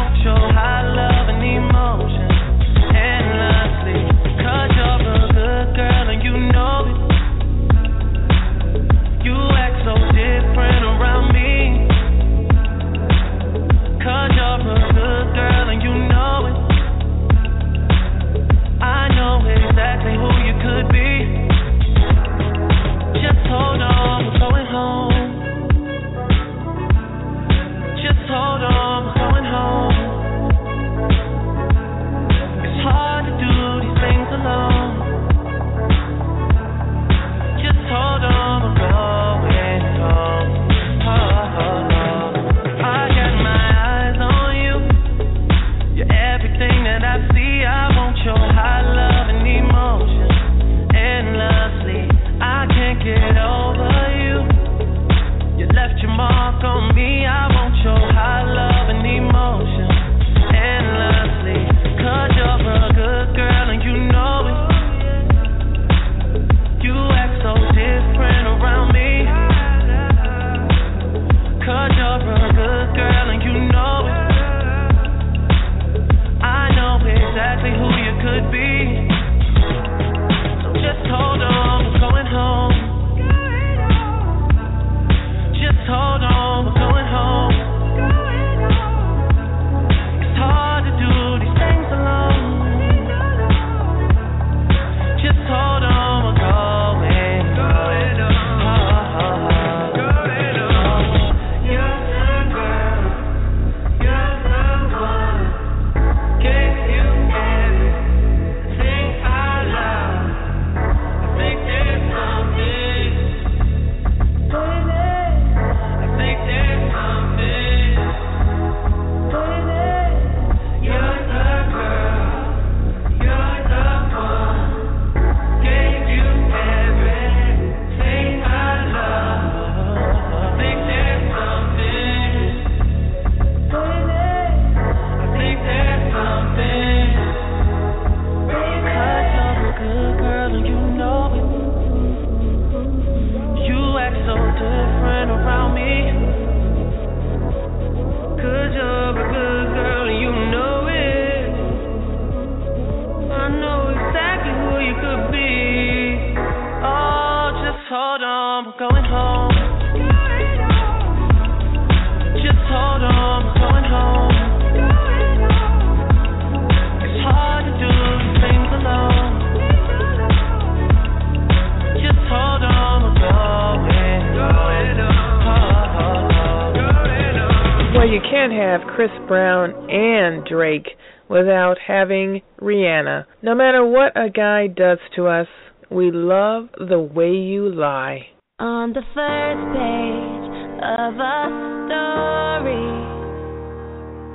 Chris 179.00 179.28
Brown 179.28 179.70
and 179.88 180.44
Drake 180.44 180.88
without 181.30 181.76
having 181.86 182.42
Rihanna. 182.60 183.24
No 183.40 183.54
matter 183.54 183.82
what 183.82 184.12
a 184.14 184.28
guy 184.28 184.66
does 184.66 184.98
to 185.16 185.26
us, 185.26 185.46
we 185.90 186.10
love 186.10 186.68
the 186.76 187.00
way 187.00 187.30
you 187.30 187.70
lie. 187.70 188.26
On 188.58 188.92
the 188.92 189.00
first 189.14 189.64
page 189.72 190.50
of 190.84 191.16
a 191.16 191.40
story, 191.88 192.92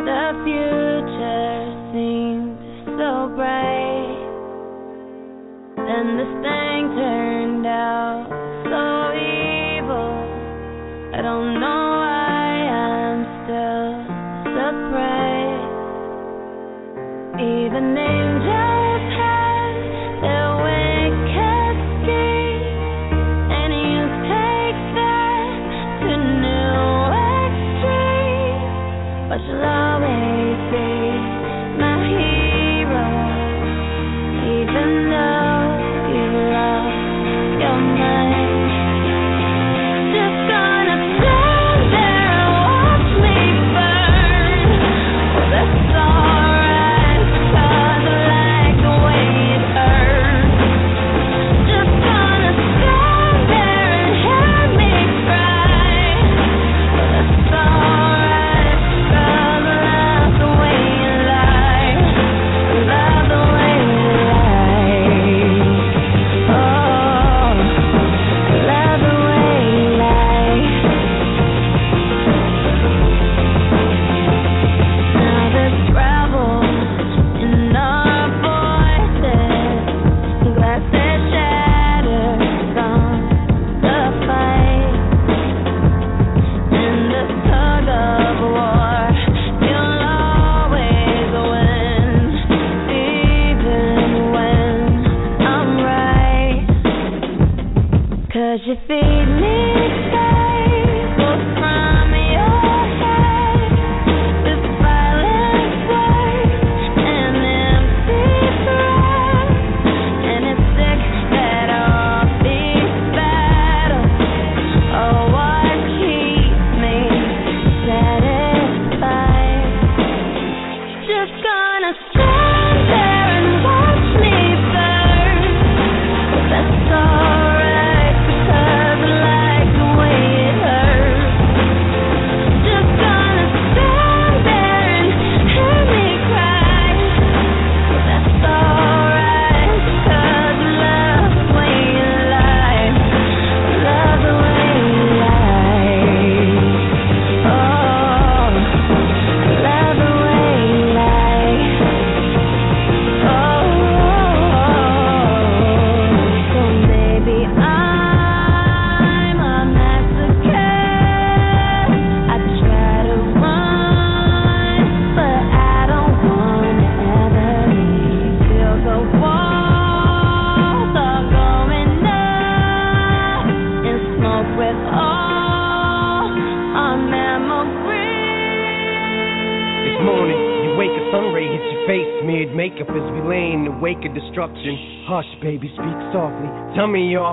the 0.01 0.33
future 0.41 1.69
seemed 1.93 2.57
so 2.97 3.29
bright. 3.37 4.17
Then 5.77 6.17
this 6.17 6.33
thing 6.41 6.89
turned 6.97 7.67
out 7.67 8.25
so 8.65 9.13
evil. 9.13 10.09
I 11.13 11.21
don't 11.21 11.59
know. 11.59 11.84
even 17.45 17.93
name 17.93 18.34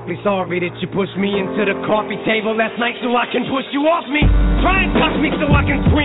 awfully 0.03 0.19
sorry 0.27 0.59
that 0.59 0.75
you 0.83 0.91
pushed 0.91 1.15
me 1.15 1.31
into 1.39 1.63
the 1.63 1.79
coffee 1.87 2.19
table 2.27 2.59
last 2.59 2.75
night 2.75 2.99
so 2.99 3.15
I 3.15 3.31
can 3.31 3.47
push 3.47 3.63
you 3.71 3.87
off 3.87 4.03
me. 4.11 4.19
Try 4.59 4.83
and 4.83 4.91
touch 4.99 5.15
me 5.23 5.31
so 5.39 5.47
I 5.47 5.63
can 5.63 5.79
scream 5.87 6.02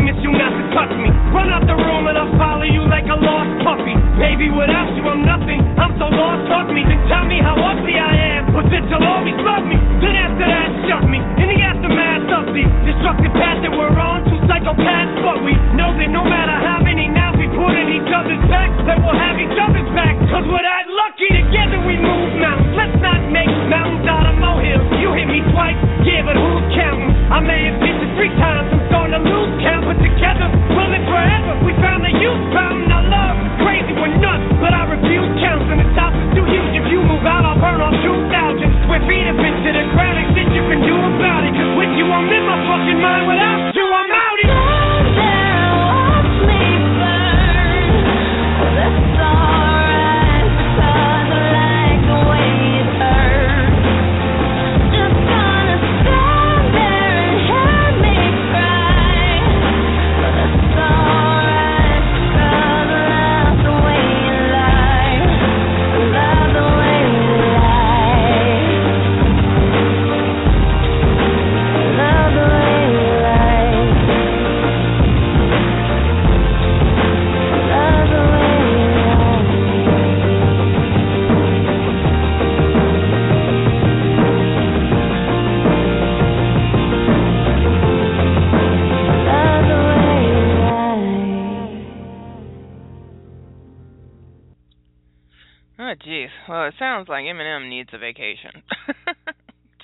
vacation. 98.07 98.63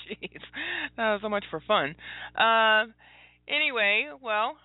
jeez. 0.08 0.40
Was 0.98 1.20
so 1.22 1.30
much 1.30 1.46
for 1.50 1.62
fun. 1.68 1.96
Uh, 2.38 2.86
anyway, 3.48 4.10
well, 4.22 4.58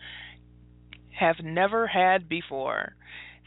have 1.18 1.36
never 1.42 1.86
had 1.86 2.28
before. 2.28 2.94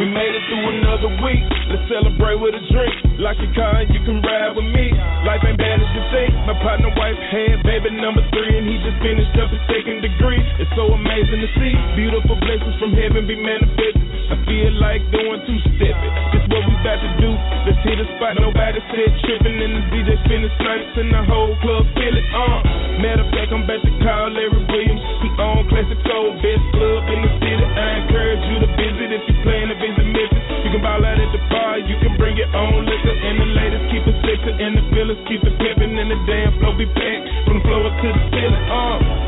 We 0.00 0.08
made 0.08 0.32
it 0.32 0.44
through 0.48 0.72
another 0.72 1.12
week. 1.20 1.44
Let's 1.68 1.84
celebrate 1.92 2.40
with 2.40 2.56
a 2.56 2.64
drink. 2.72 2.96
Like 3.20 3.36
your 3.36 3.52
car, 3.52 3.84
you 3.84 4.00
can 4.08 4.24
ride 4.24 4.56
with 4.56 4.64
me. 4.72 4.88
Life 5.28 5.44
ain't 5.44 5.60
bad 5.60 5.84
as 5.84 5.90
you 5.92 6.04
think. 6.16 6.32
My 6.48 6.56
partner, 6.64 6.88
wife, 6.96 7.20
had 7.28 7.60
baby 7.60 7.92
number 7.92 8.24
three, 8.32 8.56
and 8.56 8.64
he 8.64 8.80
just 8.80 9.04
finished 9.04 9.36
up 9.36 9.52
his 9.52 9.60
second 9.68 10.00
degree. 10.00 10.40
It's 10.64 10.72
so 10.72 10.96
amazing 10.96 11.44
to 11.44 11.50
see. 11.60 11.72
Beautiful 11.92 12.40
blessings 12.40 12.76
from 12.80 12.96
heaven 12.96 13.28
be 13.28 13.36
manifested. 13.36 14.05
I 14.26 14.36
feel 14.42 14.72
like 14.82 15.02
doing 15.14 15.40
two 15.46 15.58
stepping. 15.76 16.14
This 16.34 16.44
what 16.50 16.62
we 16.66 16.74
about 16.82 16.98
to 16.98 17.10
do. 17.22 17.30
Let's 17.66 17.80
hit 17.86 17.98
a 18.02 18.06
spot. 18.18 18.34
Nobody 18.38 18.82
said 18.90 19.10
tripping, 19.22 19.58
and 19.58 19.72
the 19.78 19.82
DJ 19.94 20.18
spinning 20.26 20.50
snipes, 20.58 20.94
and 20.98 21.10
the 21.14 21.22
whole 21.30 21.54
club 21.62 21.86
feel 21.94 22.14
it. 22.14 22.26
Uh, 22.34 22.58
matter 22.98 23.22
of 23.22 23.30
fact, 23.30 23.50
I'm 23.54 23.62
about 23.62 23.82
to 23.86 23.92
call 24.02 24.26
Larry 24.34 24.62
Williams. 24.66 25.02
He 25.22 25.28
own 25.38 25.62
Classic 25.70 26.00
Soul, 26.06 26.34
best 26.42 26.64
club 26.74 27.00
in 27.10 27.18
the 27.22 27.30
city. 27.38 27.64
I 27.66 27.88
encourage 28.02 28.42
you 28.50 28.56
to 28.66 28.68
visit 28.74 29.08
if 29.14 29.22
you 29.30 29.36
plan 29.46 29.70
to 29.70 29.76
visit 29.78 30.06
Memphis. 30.06 30.44
You 30.66 30.70
can 30.74 30.82
ball 30.82 31.02
out 31.02 31.18
at 31.18 31.30
the 31.30 31.42
bar, 31.46 31.78
you 31.78 31.96
can 32.02 32.18
bring 32.18 32.34
your 32.34 32.50
own 32.54 32.82
liquor, 32.86 33.14
and 33.14 33.34
the 33.38 33.48
ladies 33.54 33.84
keep 33.94 34.04
it 34.06 34.16
sexy, 34.26 34.52
and 34.58 34.72
the 34.74 34.84
fellas 34.90 35.20
keep 35.30 35.42
it 35.46 35.54
pimping, 35.62 35.94
and 35.94 36.10
the 36.10 36.18
damn 36.26 36.50
flow 36.58 36.74
be 36.74 36.86
packed 36.90 37.24
from 37.46 37.58
the 37.58 37.64
floor 37.66 37.86
to 37.86 38.08
the 38.10 38.22
ceiling. 38.34 38.64
Uh, 38.70 39.25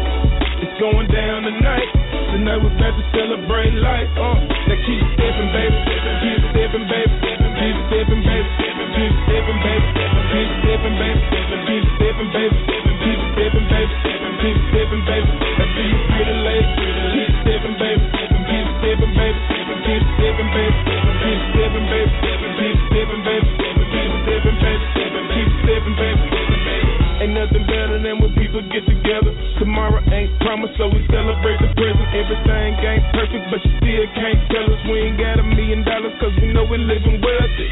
going 0.81 1.07
down 1.07 1.43
tonight. 1.47 1.87
Tonight 2.35 2.59
we're 2.59 2.75
about 2.75 2.95
to 2.99 3.05
celebrate 3.15 3.75
life. 3.79 4.11
Uh, 4.19 4.39
now 4.43 4.79
keep 4.83 5.03
stepping, 5.15 5.51
baby. 5.55 5.79
Keep 6.23 6.41
stepping, 6.51 6.87
baby. 6.91 7.15
Keep 7.59 7.77
stepping, 7.87 8.23
baby. 8.27 8.49
Keep 8.99 9.13
stepping, 9.27 9.59
baby. 9.63 9.89
Keep 10.35 10.51
stepping, 10.67 10.97
baby. 10.99 11.19
Keep 11.69 11.85
stepping, 11.95 12.31
baby. 12.35 12.59
Keep 12.99 13.21
stepping, 13.39 13.67
baby. 13.71 13.95
Keep 14.39 14.59
stepping, 14.75 15.03
baby. 15.07 15.31
See 15.79 15.87
you 15.95 15.99
pretty 16.11 16.37
lady. 16.43 16.71
Keep 17.15 17.31
stepping, 17.43 17.77
baby. 17.79 18.05
Keep 18.19 18.67
stepping, 18.83 19.13
baby. 19.15 19.39
Keep 19.87 20.03
stepping, 20.19 20.51
baby. 20.55 20.79
Keep 21.23 21.41
stepping, 21.55 21.87
baby. 21.87 22.13
Keep 22.59 22.78
Ain't 27.29 27.37
nothing 27.37 27.68
better 27.68 28.01
than 28.01 28.24
when 28.24 28.33
people 28.41 28.64
get 28.72 28.89
together. 28.89 29.37
Tomorrow 29.61 30.01
ain't 30.09 30.33
promised, 30.41 30.81
so 30.81 30.89
we 30.89 31.05
celebrate 31.12 31.61
the 31.61 31.68
present. 31.76 32.09
Everything 32.16 32.72
ain't 32.81 33.05
perfect, 33.12 33.45
but 33.53 33.61
you 33.68 33.72
still 33.85 34.07
can't 34.16 34.41
tell 34.49 34.64
us 34.64 34.81
we 34.89 34.97
ain't 35.12 35.20
got 35.20 35.37
a 35.37 35.45
million 35.45 35.85
dollars, 35.85 36.16
cause 36.24 36.33
we 36.41 36.57
know 36.57 36.64
we're 36.64 36.81
living 36.81 37.20
wealthy. 37.20 37.68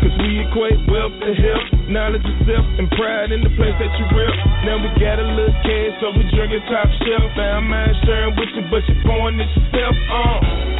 Cause 0.00 0.14
we 0.24 0.40
equate 0.40 0.80
wealth 0.88 1.12
to 1.20 1.36
health, 1.36 1.68
knowledge 1.84 2.24
of 2.24 2.36
self, 2.48 2.64
and 2.80 2.88
pride 2.96 3.28
in 3.28 3.44
the 3.44 3.52
place 3.60 3.76
that 3.76 3.92
you 4.00 4.08
rep. 4.16 4.32
Now 4.64 4.80
we 4.80 4.88
got 4.96 5.20
a 5.20 5.28
little 5.36 5.58
cash, 5.68 5.92
so 6.00 6.08
we 6.16 6.24
drinking 6.32 6.64
top 6.72 6.88
shelf. 7.04 7.28
Now 7.36 7.60
I'm 7.60 7.68
sharing 8.08 8.40
with 8.40 8.56
you, 8.56 8.64
but 8.72 8.88
you're 8.88 9.04
pouring 9.04 9.36
it 9.36 9.52
yourself. 9.52 9.96
Uh. 10.08 10.77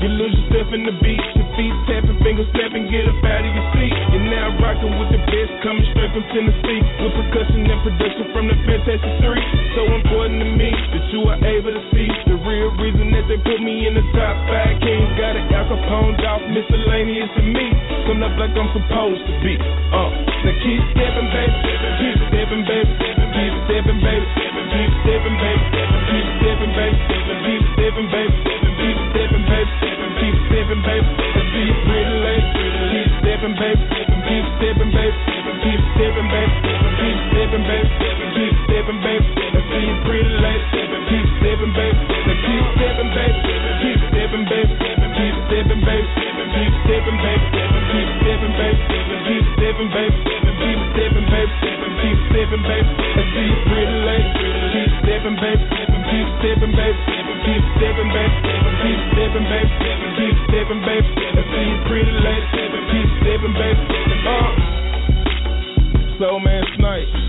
You 0.00 0.08
lose 0.08 0.32
yourself 0.32 0.72
in 0.72 0.88
the 0.88 0.96
beat, 1.04 1.20
your 1.36 1.44
feet 1.60 1.76
tapping, 1.84 2.16
fingers 2.24 2.48
snapping, 2.56 2.88
get 2.88 3.04
up 3.04 3.20
out 3.20 3.44
of 3.44 3.52
your 3.52 3.68
seat. 3.76 3.92
You're 4.16 4.32
now 4.32 4.56
rocking 4.56 4.96
with 4.96 5.12
the 5.12 5.20
best, 5.28 5.52
coming 5.60 5.84
straight 5.92 6.08
from 6.16 6.24
Tennessee, 6.32 6.80
with 7.04 7.12
percussion 7.20 7.68
and 7.68 7.80
production 7.84 8.24
from 8.32 8.48
the 8.48 8.56
Fantastic 8.64 9.12
Three. 9.20 9.44
So 9.76 9.84
important 9.92 10.40
to 10.40 10.48
me 10.56 10.72
that 10.72 11.04
you 11.12 11.20
are 11.28 11.36
able 11.36 11.76
to 11.76 11.84
see 11.92 12.08
the 12.32 12.40
real 12.40 12.72
reason 12.80 13.12
that 13.12 13.28
they 13.28 13.36
put 13.44 13.60
me 13.60 13.84
in 13.84 13.92
the 13.92 14.04
top 14.16 14.40
five 14.48 14.80
kings. 14.80 15.20
Got 15.20 15.36
an 15.36 15.52
Al 15.52 15.68
Capone, 15.68 16.16
off 16.24 16.40
miscellaneous 16.48 17.28
to 17.36 17.42
me, 17.44 17.66
coming 18.08 18.24
up 18.24 18.32
like 18.40 18.56
I'm 18.56 18.72
supposed 18.72 19.20
to 19.20 19.34
be. 19.44 19.60
Uh, 19.60 20.08
now 20.48 20.54
keep 20.64 20.80
baby, 20.96 21.52
keep 22.00 22.16
stepping, 22.32 22.64
baby, 22.64 22.88
keep 22.96 23.04
stepping, 23.04 23.28
baby, 23.36 23.36
keep 23.36 23.52
stepping, 23.68 24.00
baby, 24.00 24.26
keep 24.72 24.90
stepping, 25.04 25.36
baby, 25.36 25.60
keep 26.08 26.26
stepping, 26.40 26.72
baby, 26.72 26.96
keep 27.44 27.62
stepping, 27.76 28.08
baby. 28.08 28.69
Keep 28.80 28.96
stepping, 29.12 29.44
baby. 29.44 29.72
Keep 30.20 30.36
stepping, 30.48 30.80
baby. 30.80 31.08
Keep 31.52 31.76
stepping, 31.84 32.24
baby. 32.24 32.48
Keep 32.90 33.12
stepping, 33.20 33.54
baby. 33.54 33.76
Keep 34.30 34.44
stepping, 34.56 34.90
baby. 34.90 35.20
Keep 35.60 35.80
stepping, 35.92 36.20
baby. 36.30 36.56
Keep 37.00 38.56
stepping, 38.60 38.94
baby. 39.00 39.20
Keep 41.10 41.26
stepping, 41.36 41.72
baby. 41.76 42.00
Keep 42.30 42.66
stepping, 42.70 43.12
baby. 43.12 43.40
Keep 43.70 44.00
stepping, 44.10 44.40
baby. 44.40 45.10
Keep 45.60 45.60
stepping, 45.60 45.80
baby. 45.84 46.08
Keep 47.00 48.06
stepping, 48.20 48.56
baby. 48.56 48.80
Keep 49.28 49.48
stepping, 49.60 49.90
baby. 49.90 50.16
Keep 50.60 50.80
stepping, 50.94 51.28
baby. 51.30 51.52
Keep 52.00 52.18
stepping, 52.30 52.62
baby. 52.64 52.90
See 53.30 53.52
pretty 53.68 53.98
late. 54.08 54.28
Keep 54.72 54.90
stepping, 55.04 55.36
baby. 55.36 55.64
Keep 56.10 56.26
stepping, 56.40 56.72
baby. 56.76 57.29
Keep 57.40 57.64
stepping, 57.80 58.10
baby. 58.12 58.36
Keep 58.84 59.00
stepping, 59.16 59.46
baby. 59.48 59.72
Keep 60.20 60.36
stepping. 60.52 60.80
I 60.84 61.42
see 61.48 61.64
you 61.64 61.78
pretty 61.88 62.14
late. 62.20 62.44
Keep 62.52 63.08
stepping, 63.24 63.54
baby. 63.56 63.80
Uh. 64.28 64.70
Soulman 66.20 66.64
Snipes. 66.76 67.20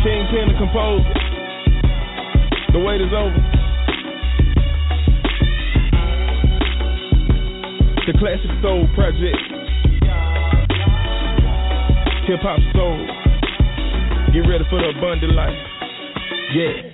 King 0.00 0.24
Ken 0.32 0.48
the 0.48 0.56
composer. 0.56 1.12
The 2.72 2.80
wait 2.80 3.00
is 3.00 3.12
over. 3.12 3.40
The 8.06 8.12
Classic 8.18 8.50
Soul 8.62 8.88
Project. 8.94 9.36
Hip 12.28 12.40
Hop 12.40 12.60
Soul. 12.72 12.96
Get 14.32 14.48
ready 14.48 14.64
for 14.70 14.80
the 14.80 14.88
abundant 14.96 15.34
life. 15.34 15.52
Yeah. 16.54 16.93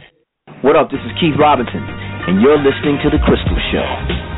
What 0.62 0.76
up? 0.76 0.90
This 0.90 1.00
is 1.08 1.12
Keith 1.18 1.40
Robinson, 1.40 1.80
and 1.80 2.42
you're 2.42 2.61
listening 2.61 3.00
to 3.00 3.08
The 3.08 3.16
Crystal 3.24 3.56
Show. 3.72 4.30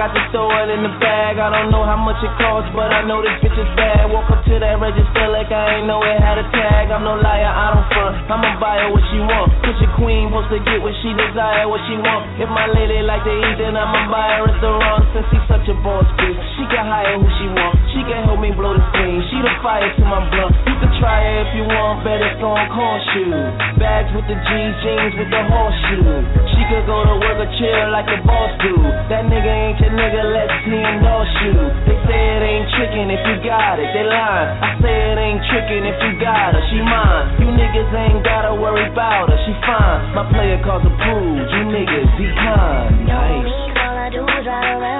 In 0.00 0.32
the 0.32 0.48
it 0.64 0.68
in 0.72 0.80
the 0.80 0.94
bag. 0.96 1.36
I 1.36 1.52
don't 1.52 1.68
know 1.68 1.84
how 1.84 2.00
much 2.00 2.16
it 2.24 2.32
costs, 2.40 2.72
but 2.72 2.88
I 2.88 3.04
know 3.04 3.20
this 3.20 3.36
bitch 3.44 3.52
is 3.52 3.70
bad. 3.76 4.08
Walk 4.08 4.32
up 4.32 4.40
to 4.48 4.56
that 4.56 4.80
register 4.80 5.28
like 5.28 5.52
I 5.52 5.76
ain't 5.76 5.86
know 5.86 6.00
it 6.00 6.16
had 6.16 6.40
a 6.40 6.46
tag. 6.56 6.88
I'm 6.88 7.04
no 7.04 7.20
liar, 7.20 7.44
I 7.44 7.76
don't 7.76 7.88
front. 7.92 8.16
I'ma 8.32 8.56
buy 8.56 8.80
her 8.80 8.88
what 8.88 9.04
she 9.12 9.20
want. 9.20 9.52
Cause 9.60 9.76
your 9.76 9.92
queen 10.00 10.32
supposed 10.32 10.56
to 10.56 10.58
get 10.64 10.80
what 10.80 10.96
she 11.04 11.12
desire, 11.12 11.68
what 11.68 11.84
she 11.84 12.00
want. 12.00 12.40
If 12.40 12.48
my 12.48 12.64
lady 12.72 13.04
like 13.04 13.28
to 13.28 13.34
eat, 13.34 13.60
then 13.60 13.76
I'ma 13.76 14.08
buy 14.08 14.40
her 14.40 14.48
restaurant. 14.48 15.04
Since 15.12 15.26
she's 15.36 15.44
such 15.44 15.68
a 15.68 15.76
boss 15.84 16.08
bitch, 16.16 16.40
can 16.70 16.86
hire 16.86 17.18
who 17.18 17.26
she 17.42 17.46
want. 17.50 17.74
She 17.92 18.00
can 18.06 18.22
help 18.24 18.38
me 18.40 18.54
blow 18.54 18.78
the 18.78 18.84
steam. 18.94 19.18
She 19.28 19.36
the 19.42 19.52
fire 19.60 19.90
to 19.90 20.04
my 20.06 20.22
blunt. 20.30 20.54
You 20.70 20.74
can 20.78 20.92
try 21.02 21.18
her 21.20 21.36
if 21.42 21.50
you 21.58 21.64
want, 21.66 22.06
bet 22.06 22.22
it's 22.22 22.38
gon' 22.38 22.64
cost. 22.70 23.00
Bags 23.10 24.12
with 24.14 24.28
the 24.30 24.38
G 24.38 24.50
jeans 24.84 25.14
with 25.18 25.30
the 25.34 25.42
horseshoe. 25.50 26.22
She 26.54 26.62
could 26.70 26.86
go 26.86 27.02
to 27.02 27.16
work 27.18 27.42
or 27.42 27.50
chill 27.58 27.90
like 27.90 28.06
a 28.06 28.22
boss 28.22 28.54
do. 28.62 28.76
That 29.10 29.26
nigga 29.26 29.50
ain't 29.50 29.80
your 29.82 29.90
nigga, 29.96 30.22
let's 30.30 30.54
see 30.62 30.78
endorse 30.78 31.34
you. 31.42 31.56
They 31.90 31.96
say 32.06 32.20
it 32.38 32.42
ain't 32.44 32.68
trickin' 32.76 33.10
if 33.10 33.22
you 33.26 33.36
got 33.42 33.82
it, 33.82 33.90
they 33.90 34.06
lying. 34.06 34.50
I 34.62 34.68
say 34.78 34.94
it 34.94 35.18
ain't 35.18 35.42
trickin' 35.50 35.84
if 35.90 35.98
you 36.06 36.12
got 36.22 36.54
her, 36.54 36.62
she 36.70 36.78
mine. 36.84 37.24
You 37.42 37.50
niggas 37.50 37.90
ain't 37.90 38.22
gotta 38.22 38.54
worry 38.54 38.86
about 38.86 39.32
her, 39.32 39.38
she 39.48 39.52
fine. 39.66 40.14
My 40.14 40.24
player 40.30 40.60
calls 40.62 40.86
approved, 40.86 41.50
you 41.50 41.62
niggas 41.72 42.10
decline. 42.14 43.10
Y'all 43.10 43.18
Nice. 43.26 43.74
all 43.80 43.96
I 43.96 44.08
do 44.12 44.22
is 44.22 44.44
ride 44.46 44.76
around 44.76 44.99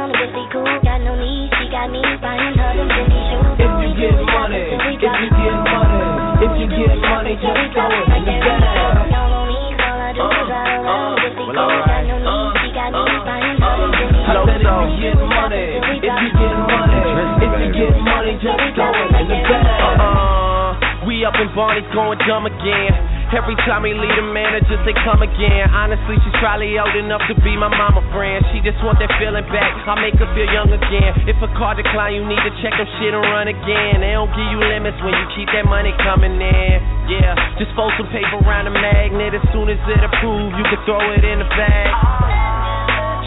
cool. 0.50 0.66
Got 0.82 1.00
no 1.06 1.14
need, 1.14 1.50
she 1.58 1.70
got 1.70 1.88
me, 1.90 2.02
buying 2.18 2.54
her 2.58 2.72
them 2.74 2.90
Fendi 2.90 3.18
shoes. 3.30 3.54
If 3.62 3.72
you 3.78 3.90
get 3.94 4.18
money, 4.18 4.74
if 4.74 4.82
you 4.82 4.98
get 4.98 5.54
money, 5.70 6.02
if 6.42 6.52
you 6.58 6.66
get 6.66 6.94
money, 6.98 7.34
just 7.38 7.70
throw 7.72 7.86
it 7.86 8.10
in 8.10 8.22
the 8.26 8.34
bag. 8.42 9.10
Y'all 9.14 9.30
on 9.30 9.46
me, 9.46 9.60
all 9.78 10.00
I 10.02 10.10
do 10.10 10.26
is 10.26 10.50
ride 10.50 10.74
around 10.74 11.22
with 11.22 11.34
this. 11.38 11.46
Got 11.54 12.02
no 12.10 12.16
need, 12.18 12.50
she 12.60 12.68
got 12.74 12.90
me, 12.90 13.04
buying 13.22 13.58
her 13.62 13.74
them 13.78 13.92
Fendi 13.94 14.20
I 14.20 14.46
said 14.46 14.60
if 14.60 14.66
you 14.66 14.98
get 14.98 15.18
money, 15.22 15.66
if 15.78 15.86
you 15.90 16.30
get 16.34 16.54
money, 16.66 17.02
if 17.46 17.52
you 17.54 17.68
get 17.70 17.94
money, 18.02 18.32
just 18.42 18.62
throw 18.74 18.90
it 18.90 19.10
in 19.22 19.26
the 19.30 19.38
bag. 19.46 20.02
Uh, 20.02 21.06
we 21.06 21.24
up 21.24 21.34
in 21.38 21.48
Barney's 21.54 21.86
going 21.94 22.18
dumb 22.26 22.46
again. 22.46 23.19
Every 23.30 23.54
time 23.62 23.86
he 23.86 23.94
leave 23.94 24.18
the 24.18 24.26
manager, 24.26 24.74
they 24.82 24.94
come 25.06 25.22
again. 25.22 25.70
Honestly, 25.70 26.18
she's 26.18 26.38
probably 26.42 26.74
old 26.74 26.98
enough 26.98 27.22
to 27.30 27.38
be 27.46 27.54
my 27.54 27.70
mama 27.70 28.02
friend. 28.10 28.42
She 28.50 28.58
just 28.58 28.82
want 28.82 28.98
that 28.98 29.10
feeling 29.22 29.46
back. 29.54 29.70
I 29.86 29.94
make 30.02 30.18
her 30.18 30.26
feel 30.34 30.50
young 30.50 30.66
again. 30.74 31.14
If 31.30 31.38
a 31.38 31.46
car 31.54 31.78
decline, 31.78 32.18
you 32.18 32.26
need 32.26 32.42
to 32.42 32.50
check 32.58 32.74
them 32.74 32.90
shit 32.98 33.14
and 33.14 33.22
run 33.30 33.46
again. 33.46 34.02
They 34.02 34.18
don't 34.18 34.34
give 34.34 34.50
you 34.50 34.58
limits 34.58 34.98
when 34.98 35.14
you 35.14 35.26
keep 35.38 35.46
that 35.54 35.62
money 35.62 35.94
coming 36.02 36.42
in. 36.42 36.74
Yeah, 37.06 37.38
just 37.54 37.70
fold 37.78 37.94
some 37.94 38.10
paper 38.10 38.42
around 38.42 38.66
the 38.66 38.74
magnet. 38.74 39.38
As 39.38 39.46
soon 39.54 39.70
as 39.70 39.78
it 39.78 40.02
approves, 40.02 40.58
you 40.58 40.66
can 40.66 40.82
throw 40.82 41.02
it 41.14 41.22
in 41.22 41.38
the 41.38 41.48
bag. 41.54 42.19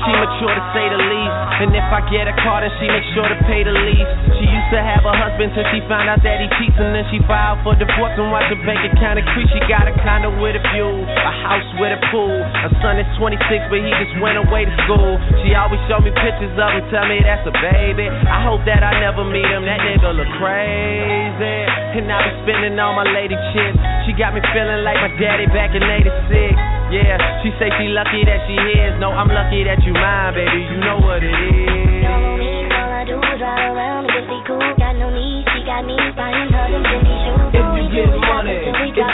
She 0.04 0.12
mature 0.12 0.52
to 0.52 0.64
say 0.76 0.86
the 0.92 1.00
least. 1.00 1.38
And 1.64 1.72
if 1.72 1.88
I 1.88 2.04
get 2.12 2.28
a 2.28 2.36
car, 2.44 2.60
then 2.60 2.72
she 2.76 2.92
make 2.92 3.08
sure 3.16 3.24
to 3.24 3.38
pay 3.48 3.64
the 3.64 3.72
lease. 3.72 4.12
She 4.36 4.46
used 4.52 4.70
to 4.76 4.80
have 4.84 5.08
a 5.08 5.16
husband 5.16 5.56
till 5.56 5.64
she 5.72 5.80
found 5.88 6.12
out 6.12 6.20
that 6.28 6.44
he 6.44 6.48
cheats. 6.60 6.76
And 6.76 6.92
then 6.92 7.08
she 7.08 7.24
filed 7.24 7.64
for 7.64 7.72
divorce 7.80 8.12
and 8.20 8.28
watch 8.28 8.52
her 8.52 8.60
bank 8.68 8.84
account 8.84 9.24
increase. 9.24 9.48
She 9.56 9.64
got 9.72 9.88
a 9.88 9.96
condo 10.04 10.36
with 10.44 10.60
a 10.60 10.64
view, 10.76 10.92
a 11.08 11.32
house 11.48 11.70
with 11.80 11.96
a 11.96 12.02
pool. 12.12 12.36
Her 12.68 12.72
son 12.84 13.00
is 13.00 13.08
26, 13.16 13.72
but 13.72 13.80
he 13.80 13.92
just 13.96 14.20
went 14.20 14.36
away 14.44 14.68
to 14.68 14.74
school. 14.84 15.16
She 15.40 15.56
always 15.56 15.80
show 15.88 16.04
me 16.04 16.12
pictures 16.12 16.52
of 16.60 16.70
him, 16.76 16.84
tell 16.92 17.08
me 17.08 17.24
that's 17.24 17.48
a 17.48 17.56
baby. 17.56 18.12
I 18.12 18.44
hope 18.44 18.68
that 18.68 18.84
I 18.84 19.00
never 19.00 19.24
meet 19.24 19.48
him. 19.48 19.64
That 19.64 19.80
nigga 19.80 20.12
look 20.12 20.28
crazy. 20.36 21.58
And 21.96 22.12
I 22.12 22.20
be 22.28 22.32
spending 22.44 22.76
all 22.82 22.92
my 22.98 23.08
lady 23.08 23.40
chicks. 23.56 23.80
She 24.04 24.12
got 24.20 24.36
me 24.36 24.44
feeling 24.52 24.84
like 24.84 25.00
my 25.00 25.16
daddy 25.16 25.48
back 25.48 25.72
in 25.72 25.80
86. 25.80 26.60
Yeah, 26.92 27.16
she 27.40 27.56
say 27.56 27.72
she 27.80 27.88
lucky 27.96 28.28
that 28.28 28.44
she 28.46 28.56
is. 28.60 29.00
No, 29.00 29.16
I'm 29.16 29.32
lucky 29.32 29.64
that 29.64 29.80
you 29.88 29.96
mine, 29.96 30.36
baby. 30.36 30.60
You 30.68 30.78
know 30.84 31.00
what 31.00 31.24
it 31.24 31.32
is. 31.32 32.04
Me, 32.04 32.68
all 32.68 32.92
I 32.92 33.08
do 33.08 33.16
is 33.16 33.40
ride 33.40 33.72
around 33.72 34.12
with 34.12 34.28
this 34.28 34.44
cool. 34.44 34.60
Got 34.76 35.00
no 35.00 35.08
need, 35.08 35.48
she 35.56 35.64
got 35.64 35.88
me, 35.88 35.96
buying 36.20 36.52
her 36.52 36.68
them 36.68 36.84
shoes. 36.84 37.56
If 37.56 37.68
you 37.80 37.86
get 37.96 38.12
money, 38.12 38.60
if 38.60 38.76
you 38.76 38.92
get 38.92 39.08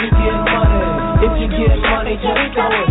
money, 0.49 0.81
if 1.21 1.33
you 1.37 1.47
get 1.53 1.77
money, 1.85 2.17
just 2.17 2.57
throw 2.57 2.73
it 2.73 2.88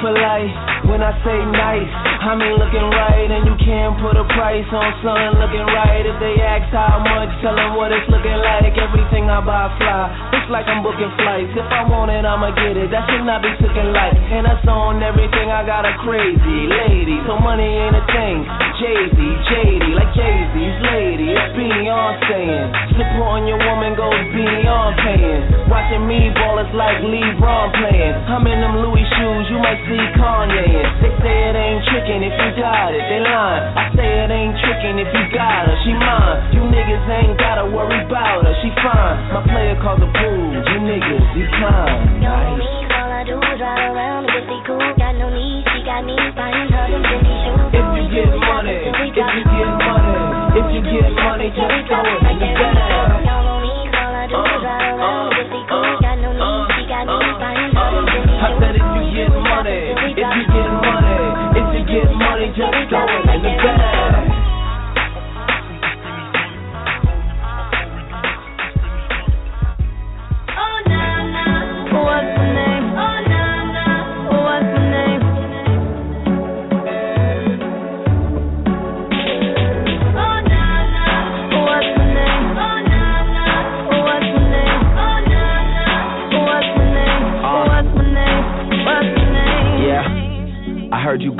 Polite. 0.00 0.52
When 0.90 1.02
I 1.02 1.12
say 1.24 1.38
nice, 1.52 2.13
I 2.24 2.32
mean 2.40 2.56
looking 2.56 2.88
right, 2.88 3.28
and 3.28 3.44
you 3.44 3.52
can't 3.60 4.00
put 4.00 4.16
a 4.16 4.24
price 4.32 4.64
on 4.72 4.88
something 5.04 5.44
looking 5.44 5.68
right. 5.68 6.08
If 6.08 6.16
they 6.24 6.40
ask 6.40 6.72
how 6.72 6.96
much, 7.04 7.28
tell 7.44 7.52
them 7.52 7.76
what 7.76 7.92
it's 7.92 8.08
looking 8.08 8.40
like. 8.40 8.72
Everything 8.80 9.28
I 9.28 9.44
buy 9.44 9.68
fly, 9.76 10.08
it's 10.32 10.48
like 10.48 10.64
I'm 10.64 10.80
booking 10.80 11.12
flights. 11.20 11.52
If 11.52 11.68
I 11.68 11.84
want 11.84 12.08
it, 12.08 12.24
I'ma 12.24 12.56
get 12.56 12.80
it. 12.80 12.88
That 12.88 13.04
should 13.12 13.28
not 13.28 13.44
be 13.44 13.52
taken 13.60 13.92
light. 13.92 14.16
And 14.16 14.48
that's 14.48 14.64
on 14.64 15.04
everything. 15.04 15.52
I 15.52 15.68
got 15.68 15.84
a 15.84 15.92
crazy 16.00 16.60
lady, 16.64 17.20
so 17.28 17.36
money 17.36 17.68
ain't 17.68 17.92
a 17.92 18.04
thing. 18.08 18.40
Jay-Z, 18.80 19.20
JD, 19.20 19.84
like 19.92 20.10
Jay-Z's 20.16 20.76
lady, 20.96 21.28
it's 21.28 21.52
Beyonce. 21.52 22.72
Supporting 22.96 23.52
your 23.52 23.60
woman 23.68 23.92
goes 24.00 24.24
beyond 24.32 24.96
paying. 25.04 25.68
Watching 25.68 26.08
me 26.08 26.32
ball 26.40 26.56
is 26.64 26.72
like 26.72 27.04
LeBron 27.04 27.68
playing. 27.84 28.16
I'm 28.32 28.48
in 28.48 28.64
them 28.64 28.80
Louis 28.80 29.04
shoes, 29.20 29.44
you 29.52 29.60
might 29.60 29.78
see 29.84 30.02
Kanye 30.16 30.64
in. 30.72 30.88
They 31.04 31.12
say 31.20 31.36
it 31.52 31.56
ain't 31.56 31.84
trickin' 32.14 32.30
if 32.30 32.38
you 32.38 32.62
got 32.62 32.94
it, 32.94 33.02
they 33.10 33.20
lying. 33.20 33.74
I 33.74 33.90
say 33.94 34.06
it 34.06 34.30
ain't 34.30 34.54
trickin' 34.62 34.98
if 35.02 35.10
you 35.10 35.24
got 35.34 35.66
her, 35.66 35.76
she 35.82 35.92
mine. 35.92 36.54
You 36.54 36.62
niggas 36.70 37.06
ain't 37.10 37.38
gotta 37.38 37.66
worry 37.66 38.06
about 38.06 38.46
her, 38.46 38.54
she 38.62 38.70
fine. 38.78 39.34
My 39.34 39.42
player 39.42 39.74
calls 39.82 39.98
the 39.98 40.06
pool, 40.06 40.46
you 40.54 40.78
niggas 40.86 41.26
decline. 41.34 42.22
Y'all 42.22 42.54
me, 42.54 42.70
all 42.94 43.10
I 43.10 43.22
do 43.26 43.34
is 43.38 43.58
ride 43.58 43.90
around 43.90 44.30
with 44.30 44.46
the 44.46 44.58
cool. 44.66 44.94
Got 44.94 45.18
no 45.18 45.30
need, 45.30 45.66
she 45.74 45.82
got 45.82 46.06
me, 46.06 46.14
buying 46.38 46.70
her 46.70 46.86
them 46.86 47.02
Fendi 47.02 47.34
shoes. 47.42 47.74
If 47.74 47.86
you 47.98 48.04
get 48.14 48.30
money, 48.30 48.78
if 48.78 48.94
you 48.94 49.10
get 49.10 49.70
money, 49.82 50.14
if 50.54 50.66
you 50.70 50.82
get 50.86 51.10
money, 51.18 51.48
just 51.50 51.78
throw 51.90 52.06
it 52.06 52.30
in 52.30 52.38
the 52.38 52.50
bag. 52.54 53.43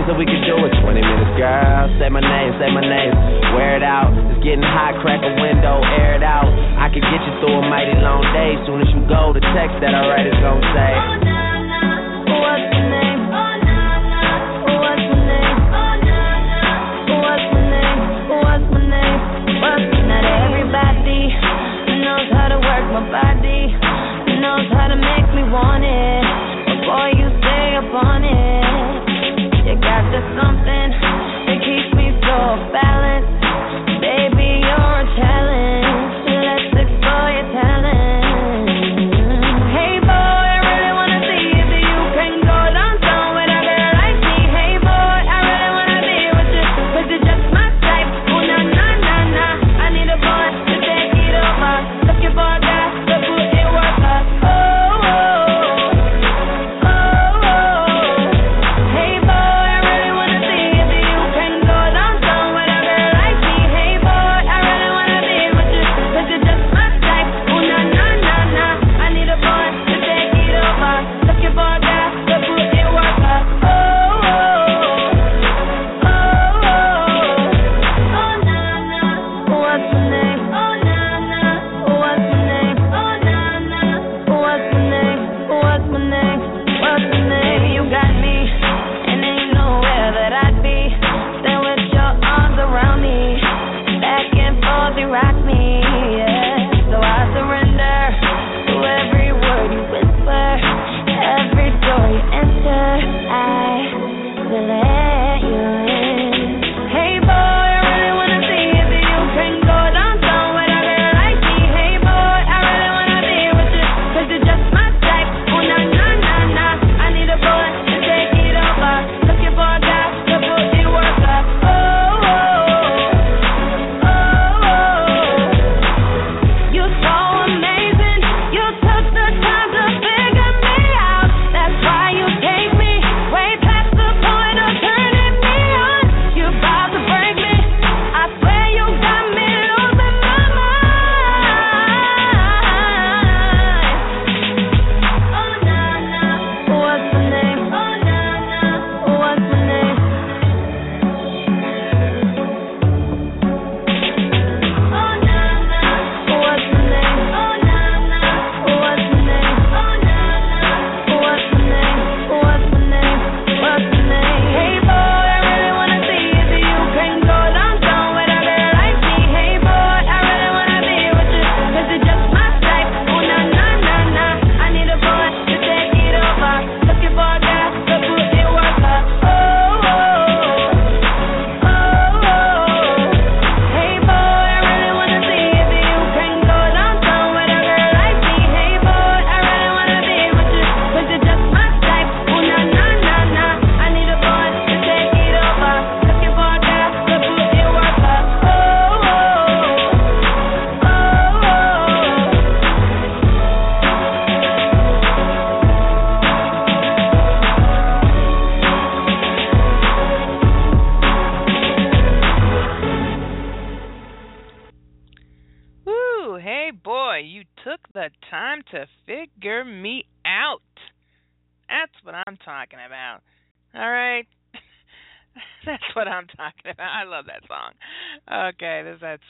Things 0.00 0.16
that 0.16 0.16
we 0.16 0.24
could 0.24 0.40
do 0.48 0.56
in 0.56 0.72
20 0.80 0.96
minutes, 0.96 1.36
girl. 1.36 1.84
Say 2.00 2.08
my 2.08 2.24
name, 2.24 2.56
say 2.56 2.72
my 2.72 2.80
name. 2.80 3.12
Wear 3.52 3.76
it 3.76 3.84
out. 3.84 4.08
It's 4.32 4.40
getting 4.40 4.64
hot, 4.64 4.96
crack 5.04 5.20
a 5.20 5.28
window, 5.28 5.84
air 6.00 6.16
it 6.16 6.24
out. 6.24 6.48
I 6.80 6.88
could 6.88 7.04
get 7.04 7.20
you 7.20 7.36
through 7.44 7.60
a 7.60 7.64
mighty 7.68 7.92
long 8.00 8.24
day. 8.32 8.56
Soon 8.64 8.80
as 8.80 8.88
you 8.96 9.04
go, 9.04 9.36
the 9.36 9.44
text 9.52 9.76
that 9.84 9.92
I 9.92 10.00
write 10.08 10.24
is 10.24 10.40
gonna 10.40 10.64
say. 10.72 10.96
How 22.32 22.48
to 22.48 22.56
work 22.56 22.86
my 22.94 23.04
body, 23.10 23.68
knows 24.40 24.64
how 24.72 24.88
to 24.88 24.96
make 24.96 25.28
me 25.36 25.44
want 25.52 25.84
it. 25.84 26.24
Before 26.72 27.08
you 27.12 27.26
stay 27.42 27.76
upon 27.76 28.24
it, 28.24 28.39
just 30.10 30.26
something 30.34 30.90
that 31.46 31.58
keeps 31.62 31.94
me 31.94 32.10
so 32.26 32.38
balanced. 32.74 33.09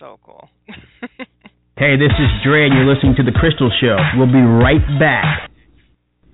So 0.01 0.19
cool. 0.25 0.49
Hey, 1.77 1.97
this 1.97 2.13
is 2.13 2.29
Dre, 2.45 2.67
and 2.67 2.75
you're 2.75 2.85
listening 2.85 3.15
to 3.17 3.23
The 3.23 3.33
Crystal 3.33 3.71
Show. 3.81 3.97
We'll 4.15 4.27
be 4.27 4.45
right 4.45 4.85
back. 5.01 5.51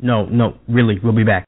No, 0.01 0.27
no, 0.27 0.59
really, 0.67 0.99
we'll 1.01 1.15
be 1.15 1.23
back. 1.23 1.45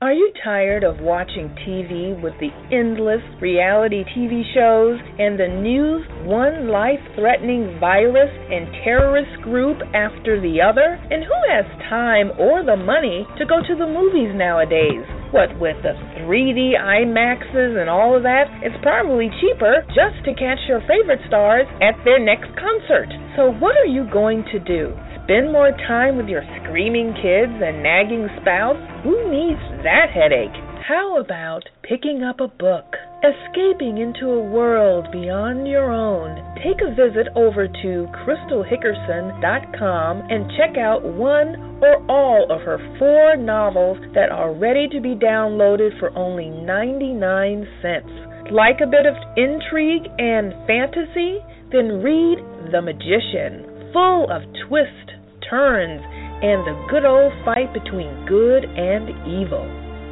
Are 0.00 0.12
you 0.12 0.32
tired 0.44 0.84
of 0.84 1.00
watching 1.00 1.48
TV 1.66 2.14
with 2.22 2.34
the 2.38 2.50
endless 2.70 3.24
reality 3.42 4.04
TV 4.16 4.44
shows 4.54 5.00
and 5.18 5.34
the 5.34 5.48
news, 5.48 6.06
one 6.22 6.68
life 6.68 7.02
threatening 7.16 7.80
virus 7.80 8.30
and 8.30 8.70
terrorist 8.84 9.42
group 9.42 9.78
after 9.96 10.40
the 10.40 10.62
other? 10.62 10.94
And 11.10 11.24
who 11.24 11.38
has 11.50 11.64
time 11.90 12.30
or 12.38 12.64
the 12.64 12.76
money 12.76 13.26
to 13.36 13.44
go 13.44 13.58
to 13.66 13.74
the 13.74 13.88
movies 13.88 14.30
nowadays? 14.32 15.23
What 15.34 15.50
with 15.58 15.74
the 15.82 15.98
3D 16.22 16.78
IMAXs 16.78 17.74
and 17.82 17.90
all 17.90 18.14
of 18.14 18.22
that, 18.22 18.46
it's 18.62 18.78
probably 18.86 19.26
cheaper 19.42 19.82
just 19.90 20.22
to 20.26 20.32
catch 20.38 20.62
your 20.68 20.78
favorite 20.86 21.18
stars 21.26 21.66
at 21.82 21.98
their 22.04 22.22
next 22.22 22.54
concert. 22.54 23.10
So, 23.34 23.50
what 23.50 23.74
are 23.74 23.90
you 23.90 24.06
going 24.14 24.46
to 24.54 24.62
do? 24.62 24.94
Spend 25.26 25.50
more 25.50 25.74
time 25.90 26.16
with 26.16 26.28
your 26.28 26.46
screaming 26.62 27.18
kids 27.18 27.50
and 27.50 27.82
nagging 27.82 28.30
spouse? 28.38 28.78
Who 29.02 29.26
needs 29.26 29.58
that 29.82 30.14
headache? 30.14 30.54
How 30.86 31.18
about 31.18 31.66
picking 31.82 32.22
up 32.22 32.38
a 32.38 32.46
book, 32.46 32.94
escaping 33.24 33.96
into 33.98 34.28
a 34.28 34.44
world 34.44 35.10
beyond 35.10 35.66
your 35.66 35.90
own? 35.90 36.36
Take 36.60 36.84
a 36.84 36.94
visit 36.94 37.28
over 37.34 37.66
to 37.66 38.06
crystalhickerson.com 38.20 40.22
and 40.28 40.52
check 40.56 40.76
out 40.76 41.02
one 41.02 41.80
or 41.80 42.04
all 42.08 42.46
of 42.50 42.60
her 42.60 42.78
four 42.98 43.36
novels 43.36 43.96
that 44.14 44.30
are 44.30 44.52
ready 44.52 44.86
to 44.88 45.00
be 45.00 45.14
downloaded 45.14 45.98
for 45.98 46.14
only 46.16 46.50
99 46.50 47.66
cents. 47.80 48.12
Like 48.52 48.82
a 48.84 48.86
bit 48.86 49.06
of 49.06 49.16
intrigue 49.36 50.06
and 50.18 50.52
fantasy? 50.66 51.38
Then 51.72 52.02
read 52.04 52.38
The 52.72 52.82
Magician, 52.82 53.64
full 53.92 54.28
of 54.30 54.42
twists, 54.68 55.12
turns, 55.48 56.02
and 56.44 56.60
the 56.68 56.76
good 56.90 57.06
old 57.06 57.32
fight 57.44 57.72
between 57.72 58.26
good 58.28 58.64
and 58.64 59.08
evil. 59.24 59.64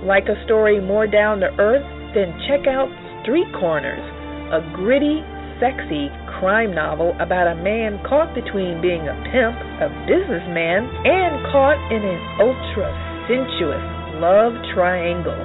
Like 0.03 0.29
a 0.33 0.43
story 0.45 0.81
more 0.81 1.07
down 1.07 1.41
to 1.41 1.53
earth? 1.61 1.85
Then 2.15 2.33
check 2.49 2.67
out 2.69 2.89
Street 3.23 3.47
Corners, 3.55 4.03
a 4.51 4.59
gritty, 4.75 5.23
sexy 5.63 6.11
crime 6.43 6.75
novel 6.75 7.15
about 7.23 7.47
a 7.47 7.55
man 7.63 8.03
caught 8.03 8.35
between 8.35 8.83
being 8.83 9.07
a 9.07 9.15
pimp, 9.31 9.55
a 9.79 9.89
businessman, 10.11 10.91
and 11.07 11.39
caught 11.55 11.79
in 11.95 12.03
an 12.03 12.19
ultra 12.43 12.91
sensuous 13.31 13.87
love 14.19 14.59
triangle. 14.75 15.39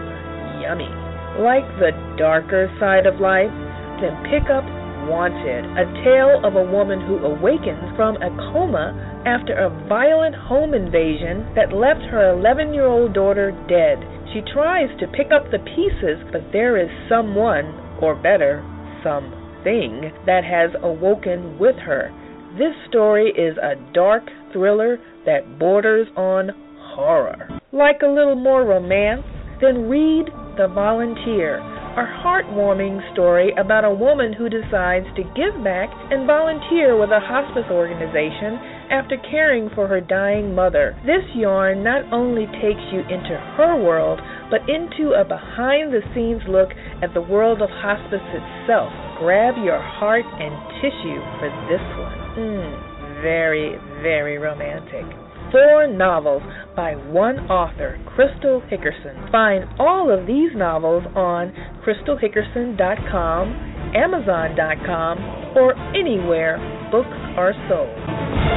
Yummy. 0.57 0.89
Like 1.37 1.69
the 1.77 1.93
darker 2.17 2.65
side 2.81 3.05
of 3.05 3.21
life? 3.21 3.53
Then 4.01 4.17
pick 4.25 4.49
up 4.49 4.65
Wanted, 5.07 5.63
a 5.79 5.85
tale 6.03 6.41
of 6.43 6.59
a 6.59 6.67
woman 6.67 6.99
who 6.99 7.23
awakens 7.23 7.79
from 7.95 8.17
a 8.17 8.27
coma 8.51 8.91
after 9.23 9.53
a 9.53 9.69
violent 9.87 10.35
home 10.35 10.73
invasion 10.73 11.47
that 11.55 11.71
left 11.71 12.01
her 12.11 12.35
11 12.35 12.73
year 12.73 12.87
old 12.87 13.13
daughter 13.13 13.55
dead. 13.69 14.03
She 14.33 14.41
tries 14.53 14.89
to 14.99 15.07
pick 15.07 15.31
up 15.31 15.51
the 15.51 15.59
pieces, 15.59 16.19
but 16.31 16.51
there 16.51 16.77
is 16.77 16.89
someone, 17.07 17.73
or 18.01 18.15
better, 18.15 18.63
something, 19.03 20.11
that 20.25 20.43
has 20.43 20.71
awoken 20.83 21.57
with 21.57 21.75
her. 21.77 22.11
This 22.57 22.75
story 22.89 23.31
is 23.31 23.57
a 23.57 23.75
dark 23.93 24.23
thriller 24.51 24.97
that 25.25 25.59
borders 25.59 26.07
on 26.15 26.51
horror. 26.95 27.59
Like 27.71 28.01
a 28.01 28.07
little 28.07 28.35
more 28.35 28.63
romance? 28.63 29.23
Then 29.61 29.89
read 29.89 30.27
The 30.57 30.67
Volunteer, 30.67 31.57
a 31.57 32.05
heartwarming 32.21 33.01
story 33.13 33.53
about 33.57 33.85
a 33.85 33.93
woman 33.93 34.33
who 34.33 34.49
decides 34.49 35.07
to 35.15 35.23
give 35.33 35.63
back 35.63 35.89
and 36.11 36.27
volunteer 36.27 36.99
with 36.99 37.09
a 37.09 37.19
hospice 37.19 37.65
organization 37.71 38.76
after 38.89 39.17
caring 39.29 39.69
for 39.75 39.87
her 39.87 40.01
dying 40.01 40.55
mother. 40.55 40.95
This 41.05 41.23
yarn 41.35 41.83
not 41.83 42.11
only 42.11 42.45
takes 42.59 42.83
you 42.91 43.01
into 43.01 43.35
her 43.57 43.81
world, 43.81 44.19
but 44.49 44.61
into 44.69 45.13
a 45.13 45.23
behind 45.23 45.93
the 45.93 46.01
scenes 46.13 46.41
look 46.47 46.69
at 47.01 47.13
the 47.13 47.21
world 47.21 47.61
of 47.61 47.69
hospice 47.69 48.23
itself. 48.23 48.91
Grab 49.19 49.55
your 49.63 49.81
heart 49.81 50.25
and 50.25 50.53
tissue 50.81 51.19
for 51.39 51.49
this 51.69 51.83
one. 51.97 52.17
Mmm, 52.37 53.21
very, 53.21 53.77
very 54.01 54.37
romantic. 54.37 55.05
Four 55.51 55.87
novels 55.87 56.43
by 56.75 56.95
one 56.95 57.39
author, 57.49 57.97
Crystal 58.15 58.61
Hickerson. 58.69 59.31
Find 59.31 59.65
all 59.79 60.11
of 60.11 60.27
these 60.27 60.51
novels 60.55 61.03
on 61.15 61.53
crystalhickerson.com, 61.85 63.47
amazon.com, 63.95 65.19
or 65.55 65.73
anywhere 65.95 66.57
books 66.91 67.17
are 67.37 67.53
sold. 67.69 68.56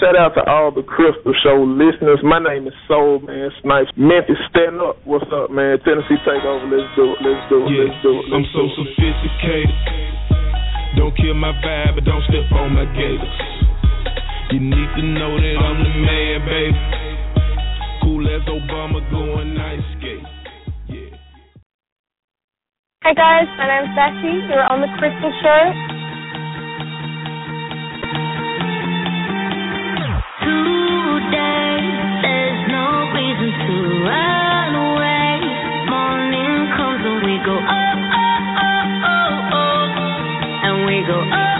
Shout 0.00 0.16
out 0.16 0.32
to 0.32 0.42
all 0.48 0.72
the 0.72 0.80
Crystal 0.80 1.36
Show 1.44 1.60
listeners. 1.60 2.24
My 2.24 2.40
name 2.40 2.64
is 2.64 2.72
Soulman 2.88 3.52
Snipes. 3.60 3.92
Memphis, 4.00 4.40
stand 4.48 4.80
up. 4.80 4.96
What's 5.04 5.28
up, 5.28 5.52
man? 5.52 5.76
Tennessee 5.84 6.16
Takeover. 6.24 6.64
Let's 6.72 6.88
do 6.96 7.04
it. 7.12 7.20
Let's 7.20 7.44
do 7.52 7.56
it. 7.60 7.68
Yeah, 7.68 7.84
Let's 7.84 8.00
do 8.00 8.12
it. 8.16 8.24
I'm 8.32 8.46
so 8.56 8.64
do 8.64 8.80
it. 8.80 8.96
sophisticated. 8.96 9.76
Don't 10.96 11.12
kill 11.20 11.36
my 11.36 11.52
vibe, 11.60 12.00
but 12.00 12.08
don't 12.08 12.24
step 12.32 12.48
on 12.56 12.72
my 12.72 12.88
gators. 12.96 13.36
You 14.56 14.64
need 14.64 14.88
to 14.96 15.02
know 15.04 15.36
that 15.36 15.56
I'm 15.68 15.78
the 15.84 15.92
man, 15.92 16.36
baby. 16.48 16.80
Cool 18.00 18.24
as 18.24 18.40
Obama 18.48 19.04
going 19.12 19.52
ice 19.60 19.84
skate. 20.00 20.24
Hi 23.04 23.12
guys, 23.12 23.48
my 23.60 23.68
name's 23.68 23.92
Becky. 23.92 24.32
You're 24.48 24.64
on 24.64 24.80
the 24.80 24.88
Crystal 24.96 25.32
Show. 25.44 25.89
Go 37.44 37.56
up, 37.56 37.98
oh, 39.02 39.56
oh. 39.56 39.84
And 40.66 40.84
we 40.86 41.02
go 41.06 41.18
up, 41.20 41.50
up, 41.50 41.59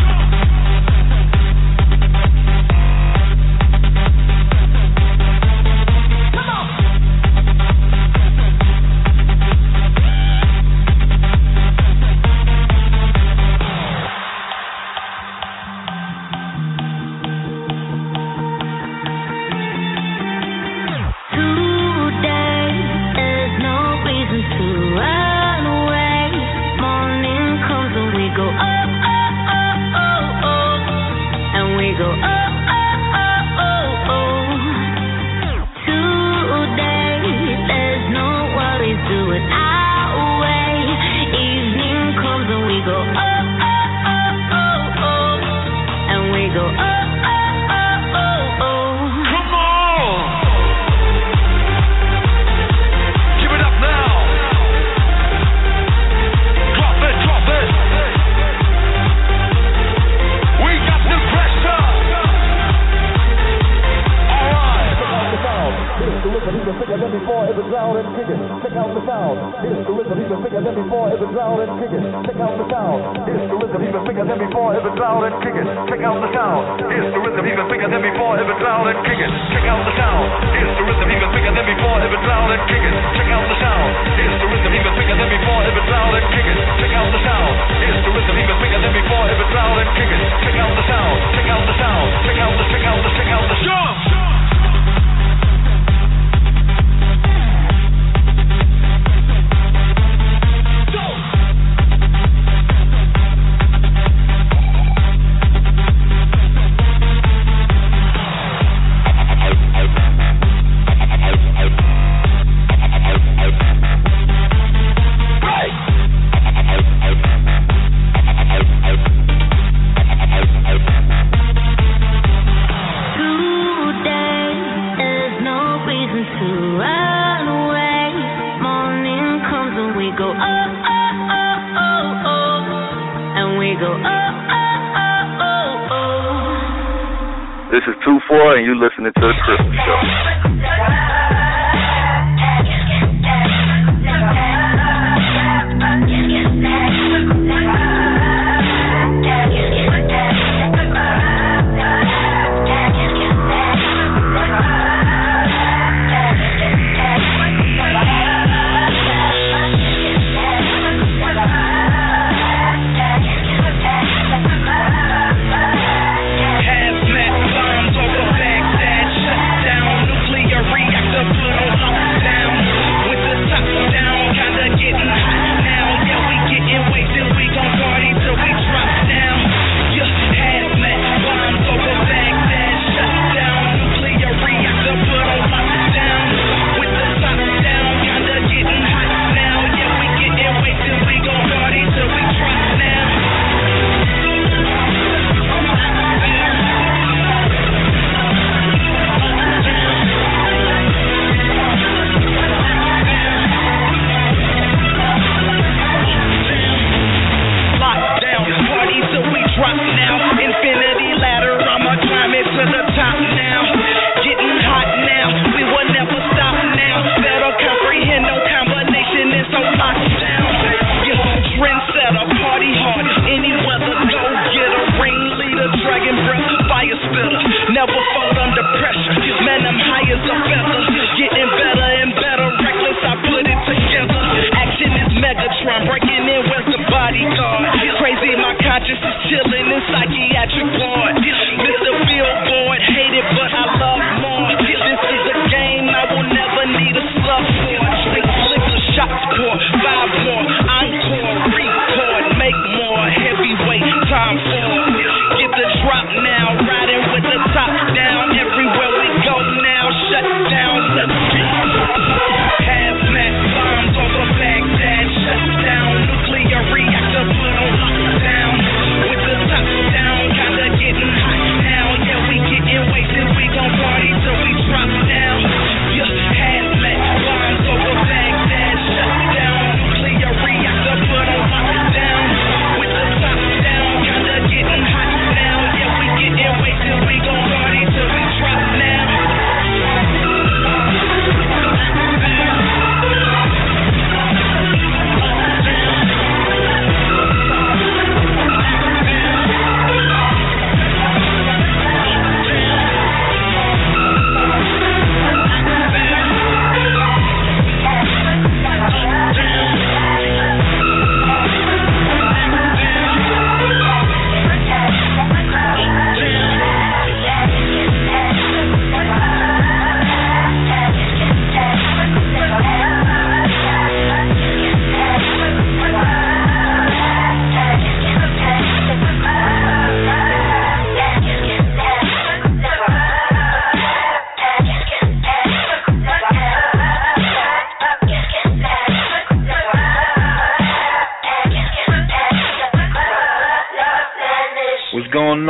drown 67.71 67.95
and 67.95 68.11
kick 68.19 68.27
it. 68.27 68.35
Check 68.67 68.75
out 68.75 68.91
the 68.91 68.99
sound. 69.07 69.39
Here's 69.63 69.79
the 69.87 69.95
rhythm 69.95 70.19
even 70.19 70.43
bigger 70.43 70.59
than 70.59 70.75
before. 70.75 71.07
It's 71.07 71.23
a 71.23 71.29
drown 71.31 71.63
and 71.63 71.71
kick 71.79 71.95
it. 71.95 72.03
Check 72.27 72.35
out 72.43 72.59
the 72.59 72.67
sound. 72.67 72.99
Here's 73.23 73.47
the 73.47 73.55
rhythm 73.55 73.81
even 73.87 74.03
bigger 74.03 74.25
than 74.27 74.39
before. 74.43 74.75
It's 74.75 74.83
a 74.83 74.91
drown 74.99 75.23
and 75.23 75.35
kick 75.39 75.55
it. 75.55 75.67
Check 75.87 76.03
out 76.03 76.19
the 76.19 76.29
sound. 76.35 76.63
Here's 76.91 77.11
the 77.15 77.21
rhythm 77.23 77.47
even 77.47 77.65
bigger 77.71 77.87
than 77.87 78.03
before. 78.03 78.35
It's 78.43 78.51
a 78.51 78.57
drown 78.59 78.91
and 78.91 78.99
kick 79.07 79.23
it. 79.23 79.31
Check 79.55 79.65
out 79.71 79.81
the 79.87 79.93
sound. 79.95 80.27
Here's 80.51 80.75
the 80.75 80.83
rhythm 80.83 81.09
even 81.15 81.29
bigger 81.31 81.53
than 81.55 81.65
before. 81.71 81.97
It's 82.03 82.11
a 82.11 82.19
drown 82.27 82.51
and 82.51 82.63
kick 82.67 82.83
it. 82.83 82.95
Out 83.31 83.47
the 83.47 83.57
sound. 83.63 83.91
The 84.19 84.47
rhythm 84.51 84.73
even 84.75 84.93
bigger 84.99 85.15
than 85.15 85.29
before. 85.31 85.63
A 85.63 85.83
drown 85.87 86.11
and 86.11 86.27
kick 86.35 86.47
it. 86.51 86.59
Out 86.91 87.07
the 87.07 87.19
sound. 87.23 87.55
The 87.71 88.11
rhythm 88.11 88.35
even 88.35 88.57
bigger 88.59 88.79
than 88.83 88.91
before. 88.99 89.25
A 89.31 89.45
drown 89.47 89.77
and 89.79 89.91
kick 89.95 90.11
it. 90.11 90.21
Check 90.43 90.57
out 90.59 90.73
the 90.75 90.83
sound. 90.91 91.17
Check 91.39 91.47
out 91.47 91.63
the 91.63 91.75
sound. 91.79 92.07
Check 92.27 92.35
out 92.35 92.51
the 92.51 92.65
check 92.67 92.83
out 92.83 92.99
the 92.99 93.11
check 93.15 93.29
out 93.31 93.45
the 93.47 93.57
jump. 93.63 94.20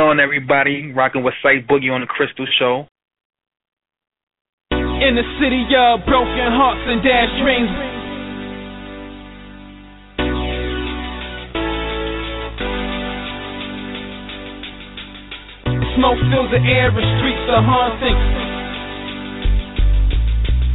On, 0.02 0.18
everybody? 0.18 0.90
Rocking 0.90 1.22
with 1.22 1.30
Ciph 1.46 1.62
Boogie 1.70 1.94
on 1.94 2.02
the 2.02 2.10
Crystal 2.10 2.42
Show. 2.58 2.90
In 4.74 5.14
the 5.14 5.22
city 5.38 5.62
of 5.78 6.02
broken 6.10 6.50
hearts 6.50 6.82
and 6.90 6.98
dashed 7.06 7.38
dreams. 7.38 7.70
Smoke 15.94 16.18
fills 16.34 16.50
the 16.50 16.58
air 16.66 16.90
and 16.90 17.08
streets 17.22 17.46
are 17.46 17.62
haunting. 17.62 18.18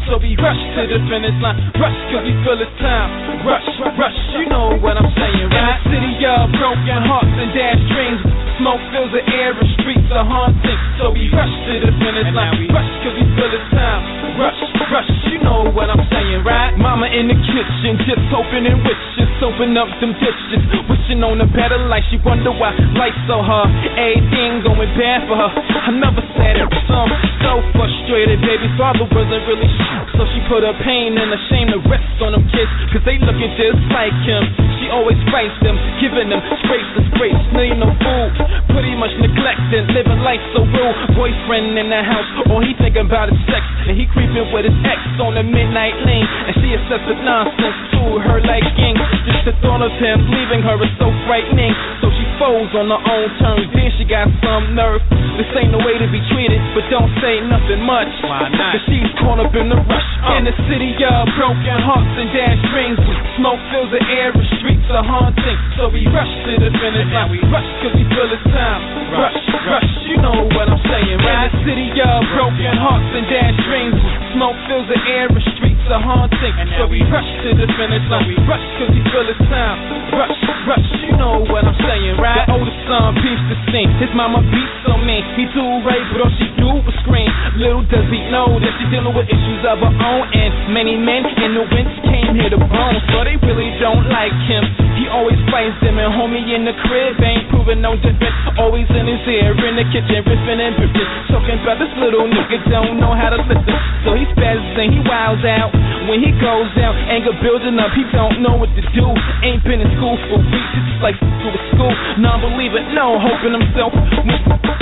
So 0.08 0.24
we 0.24 0.40
rush 0.40 0.56
to 0.56 0.82
the 0.88 1.04
finish 1.12 1.36
line. 1.44 1.60
Rush 1.76 2.00
cause 2.16 2.24
we 2.24 2.32
feel 2.48 2.64
it's 2.64 2.72
time. 2.80 3.44
Rush, 3.44 3.68
rush, 4.00 4.20
you 4.40 4.48
know 4.48 4.80
what 4.80 4.96
I'm 4.96 5.12
saying, 5.20 5.52
right? 5.52 5.84
City 5.84 6.16
of 6.24 6.48
broken 6.56 7.02
hearts 7.04 7.36
and 7.36 7.52
dashed 7.52 7.88
dreams. 7.92 8.47
Smoke 8.58 8.82
fills 8.90 9.14
the 9.14 9.22
air 9.22 9.54
and 9.54 9.70
streets 9.78 10.10
are 10.10 10.26
haunting. 10.26 10.82
So 10.98 11.14
we 11.14 11.30
rush 11.30 11.54
to 11.70 11.74
the 11.78 11.94
finish 12.02 12.30
line. 12.34 12.58
Rush 12.74 12.92
cause 13.06 13.14
we 13.14 13.26
feel 13.38 13.54
it's 13.54 13.70
time. 13.70 14.02
Rush, 14.34 14.58
rush, 14.90 15.12
you 15.30 15.38
know 15.46 15.70
what 15.70 15.94
I'm 15.94 16.02
saying, 16.10 16.42
right? 16.42 16.74
Mama 16.78 17.06
in 17.10 17.30
the 17.30 17.38
kitchen, 17.38 18.02
just 18.10 18.26
opening 18.34 18.82
wishes. 18.82 19.30
Open 19.46 19.78
up 19.78 19.90
them 20.02 20.18
dishes. 20.18 20.62
Wishing 20.90 21.22
on 21.22 21.38
a 21.38 21.46
better 21.46 21.78
life. 21.86 22.02
She 22.10 22.18
wonder 22.26 22.50
why 22.50 22.74
life's 22.98 23.22
so 23.30 23.46
hard. 23.46 23.70
Everything 23.94 24.66
going 24.66 24.90
bad 24.98 25.30
for 25.30 25.38
her. 25.38 25.50
I 25.54 25.94
never 25.94 26.26
said 26.34 26.58
it 26.58 26.66
was 26.66 26.86
some. 26.90 27.14
So 27.46 27.62
frustrated, 27.78 28.42
baby. 28.42 28.66
Father 28.74 29.06
wasn't 29.06 29.46
really 29.46 29.70
sure. 29.70 30.02
So 30.18 30.26
she 30.34 30.42
put 30.50 30.66
her 30.66 30.74
pain 30.82 31.14
and 31.14 31.30
her 31.30 31.42
shame 31.54 31.70
to 31.74 31.80
rest 31.86 32.18
on 32.26 32.34
them 32.34 32.46
kids. 32.50 32.70
Cause 32.90 33.06
they 33.06 33.22
looking 33.22 33.54
just 33.54 33.82
like 33.94 34.18
him. 34.26 34.42
She 34.88 34.96
always 34.96 35.20
fights 35.36 35.52
them, 35.68 35.76
giving 36.00 36.32
them 36.32 36.40
scrapes 36.64 36.88
to 36.96 37.04
scrapes. 37.12 37.44
Million 37.52 37.84
no 37.84 37.92
food. 37.92 38.32
Pretty 38.72 38.96
much 38.96 39.12
neglecting, 39.20 39.84
living 39.92 40.24
life 40.24 40.40
so 40.56 40.64
real. 40.64 40.96
Boyfriend 41.12 41.76
in 41.76 41.92
the 41.92 42.00
house, 42.00 42.24
all 42.48 42.64
he 42.64 42.72
thinking 42.80 43.04
about 43.04 43.28
is 43.28 43.36
sex. 43.52 43.68
And 43.84 44.00
he 44.00 44.08
creeping 44.08 44.48
with 44.56 44.64
his 44.64 44.80
ex 44.88 45.04
on 45.20 45.36
the 45.36 45.44
midnight 45.44 46.00
lane. 46.08 46.24
And 46.24 46.56
she 46.64 46.72
with 46.72 47.20
nonsense 47.20 47.80
to 48.00 48.16
her 48.32 48.40
like 48.48 48.64
gang. 48.80 48.96
Just 49.28 49.44
the 49.44 49.56
thought 49.60 49.84
of 49.84 49.92
him 50.00 50.24
leaving 50.32 50.64
her 50.64 50.80
is 50.80 50.94
so 50.96 51.12
frightening. 51.28 51.76
So 52.00 52.08
she 52.16 52.24
folds 52.40 52.72
on 52.72 52.88
her 52.88 53.02
own 53.04 53.28
terms. 53.44 53.68
Then 53.76 53.92
she 54.00 54.08
got 54.08 54.32
some 54.40 54.72
nerve. 54.72 55.04
This 55.36 55.52
ain't 55.60 55.76
the 55.76 55.84
way 55.84 56.00
to 56.00 56.08
be 56.08 56.24
treated, 56.32 56.64
but 56.72 56.88
don't 56.88 57.12
say 57.20 57.44
nothing 57.44 57.84
much. 57.84 58.10
Why 58.24 58.48
not? 58.56 58.80
Cause 58.80 58.88
she's 58.88 59.12
caught 59.20 59.44
up 59.44 59.52
in 59.52 59.68
the 59.68 59.78
rush. 59.84 60.10
In 60.40 60.48
the 60.48 60.56
city 60.72 60.96
of 61.04 61.28
broken 61.36 61.78
hearts 61.84 62.14
and 62.16 62.32
dashed 62.32 62.66
dreams. 62.72 62.98
Smoke 63.36 63.62
fills 63.70 63.92
the 63.92 64.02
air, 64.16 64.32
the 64.32 64.48
streets 64.78 64.94
are 64.94 65.06
haunting. 65.06 65.58
So 65.78 65.90
we 65.90 66.06
rush 66.14 66.30
to 66.46 66.52
the 66.62 66.70
finish 66.70 67.10
line. 67.14 67.30
We 67.34 67.42
rush 67.50 67.66
cause 67.82 67.94
we 67.98 68.06
feel 68.14 68.30
it's 68.30 68.46
time. 68.54 68.82
Rush, 69.10 69.42
rush, 69.66 69.92
you 70.06 70.18
know 70.22 70.46
what 70.54 70.70
I'm 70.70 70.82
saying, 70.86 71.18
right? 71.26 71.50
In 71.50 71.58
the 71.58 71.62
city 71.66 71.90
of 71.98 72.22
broken 72.34 72.76
hearts 72.78 73.10
and 73.18 73.26
dashed 73.26 73.62
dreams. 73.66 73.98
Smoke 74.38 74.58
fills 74.70 74.86
the 74.90 75.00
air, 75.10 75.26
the 75.32 75.42
streets 75.58 75.86
are 75.90 76.04
haunting. 76.04 76.54
So 76.78 76.86
we 76.86 77.02
rush 77.10 77.30
to 77.48 77.50
the 77.58 77.68
finish 77.74 78.06
line. 78.12 78.28
We 78.30 78.38
rush 78.46 78.66
cause 78.78 78.92
we 78.94 79.02
feel 79.10 79.26
it's 79.26 79.42
time. 79.50 79.78
Rush, 80.14 80.38
rush, 80.70 80.90
you 81.10 81.16
know 81.18 81.42
what 81.50 81.66
I'm 81.66 81.78
saying, 81.82 82.22
right? 82.22 82.46
The 82.46 82.54
oldest 82.54 82.82
son 82.86 83.18
peeps 83.18 83.46
the 83.50 83.58
scene. 83.72 83.90
His 83.98 84.12
mama 84.14 84.44
beats 84.46 84.84
on 84.92 85.02
me. 85.08 85.24
He 85.40 85.50
too 85.56 85.82
raised, 85.88 86.10
but 86.14 86.28
all 86.28 86.34
she 86.38 86.48
do 86.60 86.70
was 86.86 86.96
scream. 87.02 87.30
Little 87.58 87.86
does 87.90 88.06
he 88.12 88.22
know 88.30 88.60
that 88.62 88.72
she's 88.78 88.92
dealing 88.94 89.16
with 89.16 89.26
issues 89.26 89.62
of 89.66 89.82
her 89.82 89.94
own. 89.94 90.24
And 90.36 90.52
many 90.74 91.00
men 91.00 91.26
in 91.42 91.56
the 91.56 91.66
winter 91.66 91.98
came 92.06 92.36
here 92.36 92.52
to 92.52 92.60
bone. 92.60 92.98
So 93.16 93.24
they 93.24 93.40
really 93.42 93.72
don't 93.80 94.06
like 94.12 94.36
him. 94.46 94.67
He 94.98 95.06
always 95.08 95.38
fights 95.54 95.78
them 95.86 96.02
and 96.02 96.10
homie 96.10 96.42
in 96.52 96.66
the 96.66 96.74
crib 96.88 97.22
ain't 97.22 97.48
proving 97.54 97.86
no 97.86 97.94
different. 98.02 98.34
Always 98.58 98.90
in 98.90 99.06
his 99.06 99.22
ear, 99.30 99.54
in 99.54 99.78
the 99.78 99.86
kitchen, 99.94 100.26
riffing 100.26 100.58
and 100.58 100.74
ripping. 100.78 101.10
Talking 101.30 101.58
about 101.62 101.78
this 101.78 101.94
little 102.02 102.26
nigga 102.26 102.58
don't 102.68 102.98
know 102.98 103.14
how 103.14 103.30
to 103.30 103.40
listen. 103.46 103.78
So 104.04 104.18
he 104.18 104.26
spazzes 104.34 104.76
and 104.78 104.90
he 104.90 105.02
wiles 105.06 105.44
out. 105.46 105.70
When 106.10 106.24
he 106.24 106.34
goes 106.42 106.72
out, 106.82 106.96
anger 107.12 107.36
building 107.44 107.78
up, 107.78 107.94
he 107.94 108.04
don't 108.10 108.42
know 108.42 108.58
what 108.58 108.74
to 108.74 108.84
do. 108.96 109.06
Ain't 109.46 109.62
been 109.62 109.84
in 109.84 109.90
school 110.00 110.18
for 110.32 110.40
weeks, 110.42 110.74
it's 110.82 111.04
like 111.04 111.18
to 111.20 111.48
a 111.54 111.62
school. 111.76 111.94
Non-believer, 112.18 112.82
no 112.98 113.22
hope 113.22 113.44
in 113.46 113.54
himself. 113.54 113.94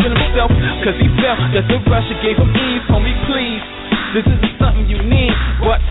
In 0.06 0.14
himself, 0.14 0.54
cause 0.86 0.94
he 1.02 1.10
felt 1.18 1.42
that 1.58 1.66
the 1.66 1.82
Russia 1.90 2.14
gave 2.22 2.38
him 2.38 2.54
ease. 2.54 2.86
Homie, 2.94 3.18
please. 3.26 3.85
This 4.16 4.24
isn't 4.32 4.56
something 4.64 4.88
you 4.88 5.04
need, 5.04 5.36
but 5.60 5.84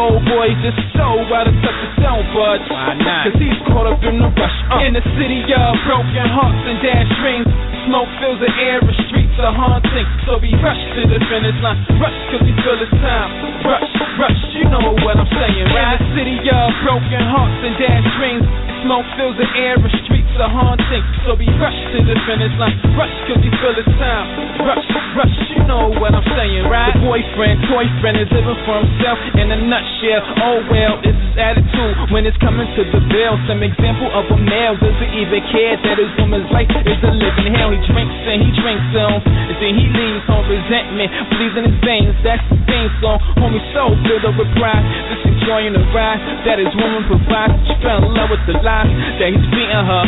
oh 0.00 0.16
boy, 0.24 0.48
just 0.64 0.80
so 0.96 1.20
out 1.28 1.44
of 1.44 1.52
touch 1.60 1.76
with 1.76 2.00
don't 2.00 2.24
budge. 2.32 2.64
Why 2.72 2.96
not? 2.96 3.28
Cause 3.28 3.36
he's 3.36 3.60
caught 3.68 3.84
up 3.84 4.00
in 4.00 4.16
the 4.16 4.32
rush. 4.32 4.56
Uh. 4.72 4.88
In 4.88 4.96
the 4.96 5.04
city 5.20 5.44
of 5.44 5.76
broken 5.84 6.24
hearts 6.24 6.56
and 6.72 6.80
dashed 6.80 7.12
dreams. 7.20 7.75
Smoke 7.86 8.10
fills 8.18 8.42
the 8.42 8.50
air, 8.66 8.82
the 8.82 8.90
streets 9.06 9.38
are 9.38 9.54
haunting. 9.54 10.06
So 10.26 10.42
we 10.42 10.50
rush 10.58 10.82
to 10.98 11.06
the 11.06 11.22
finish 11.30 11.54
line. 11.62 11.78
Rush 12.02 12.18
cause 12.34 12.42
we 12.42 12.50
feel 12.66 12.74
it's 12.82 12.90
time. 12.98 13.30
Rush, 13.62 13.86
rush, 14.18 14.42
you 14.58 14.66
know 14.66 14.90
what 15.06 15.14
I'm 15.14 15.30
saying, 15.30 15.70
right? 15.70 15.94
In 15.94 16.10
the 16.10 16.18
city 16.18 16.36
of 16.50 16.74
broken 16.82 17.22
hearts 17.22 17.62
and 17.62 17.78
dashed 17.78 18.10
dreams. 18.18 18.42
Smoke 18.82 19.06
fills 19.14 19.38
the 19.38 19.46
air, 19.54 19.78
the 19.78 19.90
streets 20.02 20.34
are 20.42 20.50
haunting. 20.50 21.02
So 21.22 21.38
we 21.38 21.46
rush 21.62 21.78
to 21.94 21.98
the 22.02 22.18
finish 22.26 22.54
line. 22.58 22.74
Rush 22.98 23.14
cause 23.30 23.38
we 23.38 23.54
feel 23.62 23.78
it's 23.78 23.94
time. 24.02 24.26
Rush, 24.66 24.86
rush, 25.14 25.36
you 25.54 25.62
know 25.70 25.94
what 26.02 26.10
I'm 26.10 26.26
saying, 26.34 26.66
right? 26.66 26.90
The 26.90 27.06
boyfriend, 27.06 27.70
toy 27.70 27.86
friend 28.02 28.18
is 28.18 28.26
living 28.34 28.58
for 28.66 28.82
himself 28.82 29.18
in 29.38 29.46
a 29.54 29.58
nutshell. 29.62 30.22
Oh 30.42 30.58
well, 30.74 30.98
it's 31.06 31.14
his 31.14 31.38
attitude 31.38 32.10
when 32.10 32.26
it's 32.26 32.38
coming 32.42 32.66
to 32.66 32.82
the 32.82 33.02
bill. 33.14 33.38
Some 33.46 33.62
example 33.62 34.10
of 34.10 34.26
a 34.34 34.38
male 34.42 34.74
doesn't 34.74 35.12
even 35.22 35.38
care 35.54 35.78
that 35.86 36.02
his 36.02 36.10
woman's 36.18 36.50
life 36.50 36.70
is 36.82 36.98
a 37.06 37.14
living 37.14 37.54
hell. 37.54 37.75
He 37.76 37.84
drinks 37.92 38.16
and 38.24 38.40
he 38.40 38.50
drinks 38.56 38.88
on, 38.96 39.20
and 39.20 39.56
then 39.60 39.76
he 39.76 39.84
leaves 39.84 40.24
home 40.24 40.48
resentment, 40.48 41.12
bleeds 41.28 41.60
in 41.60 41.64
his 41.68 41.78
veins. 41.84 42.16
That's 42.24 42.40
the 42.48 42.56
same 42.64 42.88
song. 43.04 43.20
Homie, 43.36 43.60
so 43.76 43.92
filled 44.08 44.24
up 44.24 44.40
with 44.40 44.48
pride, 44.56 44.80
just 45.12 45.28
enjoying 45.28 45.76
the 45.76 45.84
ride 45.92 46.16
that 46.48 46.56
his 46.56 46.72
woman 46.72 47.04
provides. 47.04 47.52
She 47.68 47.76
fell 47.84 48.00
in 48.00 48.16
love 48.16 48.32
with 48.32 48.40
the 48.48 48.56
lie 48.64 48.88
that 49.20 49.28
he's 49.28 49.44
beating 49.52 49.84
her. 49.84 50.04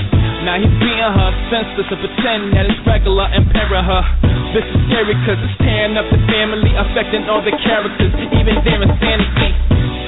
Now 0.46 0.54
he's 0.56 0.70
being 0.78 1.02
her, 1.02 1.30
senseless 1.50 1.88
to 1.90 1.96
pretend 1.98 2.54
that 2.54 2.70
it's 2.70 2.78
regular 2.86 3.26
and 3.26 3.44
parent 3.50 3.84
her. 3.84 4.02
This 4.54 4.64
is 4.64 4.80
scary 4.88 5.12
cause 5.28 5.36
it's 5.38 5.56
tearing 5.60 5.98
up 5.98 6.08
the 6.08 6.20
family, 6.30 6.72
affecting 6.72 7.26
all 7.28 7.42
the 7.42 7.52
characters, 7.62 8.14
even 8.32 8.56
their 8.64 8.80
insanity. 8.80 9.50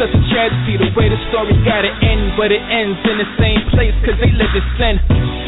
Such 0.01 0.17
a 0.17 0.23
tragedy, 0.33 0.81
the 0.81 0.89
way 0.97 1.13
the 1.13 1.21
story 1.29 1.53
gotta 1.61 1.93
end, 2.01 2.33
but 2.41 2.49
it 2.49 2.65
ends 2.73 2.97
in 3.05 3.21
the 3.21 3.29
same 3.37 3.61
place 3.75 3.93
cause 4.01 4.17
they 4.17 4.33
live 4.33 4.49
in 4.57 4.65
sin. 4.81 4.97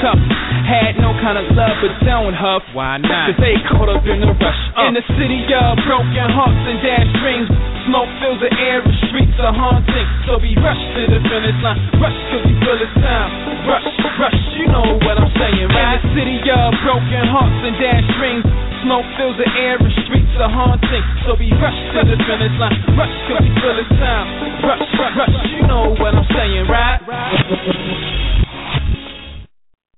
Tough, 0.05 0.20
had 0.68 1.01
no 1.01 1.16
kind 1.24 1.41
of 1.41 1.49
love, 1.57 1.72
but 1.80 1.95
don't 2.05 2.37
huff. 2.37 2.61
Why 2.76 3.01
not? 3.01 3.33
Cause 3.33 3.41
they 3.41 3.57
caught 3.72 3.89
up 3.89 4.05
in 4.05 4.20
the 4.20 4.28
rush. 4.37 4.61
Uh. 4.76 4.93
In 4.93 4.99
the 4.99 5.07
city 5.16 5.41
of 5.57 5.80
broken 5.89 6.28
hearts 6.28 6.62
and 6.68 6.76
dashed 6.85 7.16
dreams, 7.24 7.49
smoke 7.89 8.11
fills 8.20 8.45
the 8.45 8.53
air, 8.61 8.85
the 8.85 8.93
streets 9.09 9.41
are 9.41 9.57
haunting. 9.57 10.09
So 10.28 10.37
we 10.37 10.53
rush 10.61 10.80
to 11.01 11.03
the 11.16 11.20
finish 11.33 11.57
line, 11.64 11.80
rush 11.97 12.18
cause 12.28 12.45
we 12.45 12.53
feel 12.61 12.76
it's 12.76 12.93
time. 13.01 13.30
Rush, 13.64 13.89
rush, 14.20 14.41
you 14.61 14.68
know 14.73 14.97
what 15.05 15.20
I'm 15.20 15.29
saying, 15.37 15.68
right? 15.68 16.01
In 16.01 16.09
the 16.09 16.16
city 16.16 16.39
of 16.49 16.73
broken 16.81 17.25
hearts 17.29 17.61
and 17.61 17.77
dashed 17.77 18.09
dreams, 18.16 18.45
smoke 18.89 19.05
fills 19.20 19.37
the 19.37 19.45
air, 19.61 19.77
the 19.77 19.93
streets 20.09 20.33
are 20.41 20.49
haunting. 20.49 21.05
So 21.29 21.37
we 21.37 21.53
rush 21.61 21.77
to 21.93 22.01
the 22.09 22.16
finish 22.16 22.57
line, 22.57 22.81
rush 22.97 23.12
cause 23.29 23.45
we 23.45 23.53
feel 23.61 23.77
it's 23.77 23.93
time. 24.01 24.27
Rush, 24.64 24.89
rush, 24.97 25.16
rush, 25.29 25.53
you 25.53 25.68
know 25.68 25.93
what 26.01 26.16
I'm 26.16 26.25
saying, 26.33 26.64
right? 26.73 26.99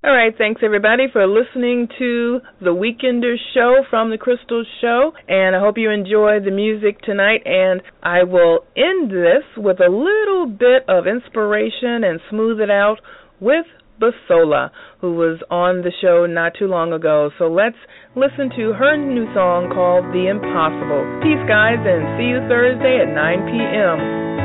All 0.05 0.12
right, 0.12 0.35
thanks 0.37 0.61
everybody 0.62 1.07
for 1.11 1.27
listening 1.27 1.89
to 1.99 2.41
the 2.61 2.75
Weekender 2.75 3.37
show 3.55 3.85
from 3.89 4.11
the 4.11 4.18
Crystal 4.18 4.62
Show, 4.83 5.12
and 5.29 5.57
I 5.57 5.61
hope 5.61 5.79
you 5.79 5.89
enjoy 5.89 6.41
the 6.45 6.51
music 6.51 7.01
tonight. 7.01 7.41
And 7.47 7.81
I 8.03 8.25
will 8.25 8.66
end 8.77 9.11
this 9.11 9.45
with 9.57 9.81
a 9.81 9.89
little 9.89 10.47
bit 10.47 10.85
of 10.89 11.07
inspiration 11.07 12.05
and 12.05 12.20
smooth 12.29 12.61
it 12.61 12.70
out 12.70 13.01
with 13.40 13.65
Bisola, 14.01 14.71
who 15.01 15.15
was 15.15 15.39
on 15.51 15.83
the 15.83 15.93
show 16.03 16.27
not 16.27 16.53
too 16.59 16.66
long 16.66 16.93
ago. 16.93 17.31
So 17.39 17.47
let's 17.47 17.79
listen 18.16 18.51
to 18.57 18.75
her 18.75 18.97
new 18.97 19.27
song 19.35 19.71
called 19.71 20.11
The 20.11 20.27
Impossible. 20.31 21.03
Peace, 21.23 21.43
guys, 21.47 21.79
and 21.79 22.19
see 22.19 22.35
you 22.35 22.43
Thursday 22.51 23.03
at 23.03 23.11
9 23.11 23.51
p.m. 23.51 23.97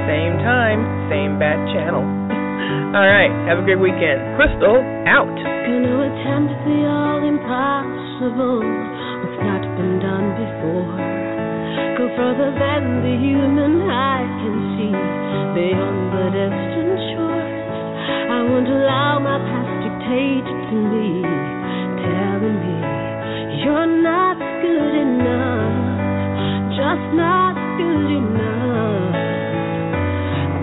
Same 0.06 0.36
time, 0.42 0.82
same 1.10 1.38
bat 1.42 1.58
channel. 1.74 2.02
All 2.98 3.06
right, 3.06 3.30
have 3.46 3.62
a 3.62 3.66
great 3.66 3.82
weekend. 3.82 4.38
Crystal, 4.38 4.82
out. 5.06 5.30
Gonna 5.30 6.10
attempt 6.10 6.54
the 6.66 6.80
all 6.90 7.22
impossible. 7.22 8.66
What's 8.66 9.40
not 9.46 9.62
been 9.78 10.02
done 10.02 10.28
before. 10.34 10.98
Go 12.02 12.06
further 12.18 12.50
than 12.58 13.06
the 13.06 13.16
human 13.22 13.86
eye 13.86 14.26
can 14.42 14.58
see. 14.74 14.94
Beyond 15.54 16.00
the 16.10 16.26
distant 16.34 16.98
shores. 17.14 17.29
I 18.40 18.44
won't 18.44 18.70
allow 18.70 19.20
my 19.20 19.36
past 19.36 19.84
dictate 19.84 20.48
to 20.48 20.76
me. 20.80 21.28
Telling 22.00 22.58
me 22.64 22.76
you're 23.60 23.92
not 24.00 24.40
good 24.64 24.96
enough. 24.96 25.76
Just 26.72 27.08
not 27.20 27.60
good 27.76 28.12
enough. 28.16 29.12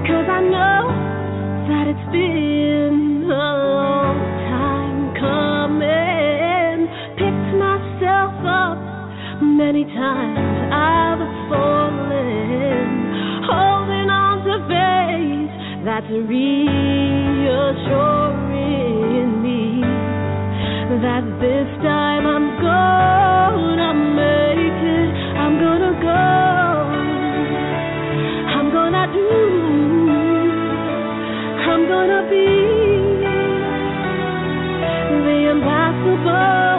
Cause 0.08 0.24
I 0.24 0.40
know 0.40 0.88
that 1.68 1.84
it's 1.92 2.08
been 2.16 3.28
a 3.28 3.28
long 3.28 4.16
time 4.48 5.12
coming. 5.20 6.88
Picked 7.20 7.50
myself 7.60 8.32
up 8.40 8.80
many 9.44 9.84
times. 9.84 10.35
That's 15.86 16.10
reassuring 16.10 16.50
me 19.40 19.80
that 21.00 21.22
this 21.38 21.68
time 21.80 22.26
I'm 22.26 22.58
gonna 22.60 23.94
make 23.94 24.82
it. 24.82 25.10
I'm 25.38 25.54
gonna 25.62 25.94
go. 26.02 26.26
I'm 28.56 28.68
gonna 28.72 29.06
do. 29.14 29.30
I'm 31.70 31.86
gonna 31.86 32.22
be 32.30 32.50
the 35.22 35.38
impossible. 35.54 36.75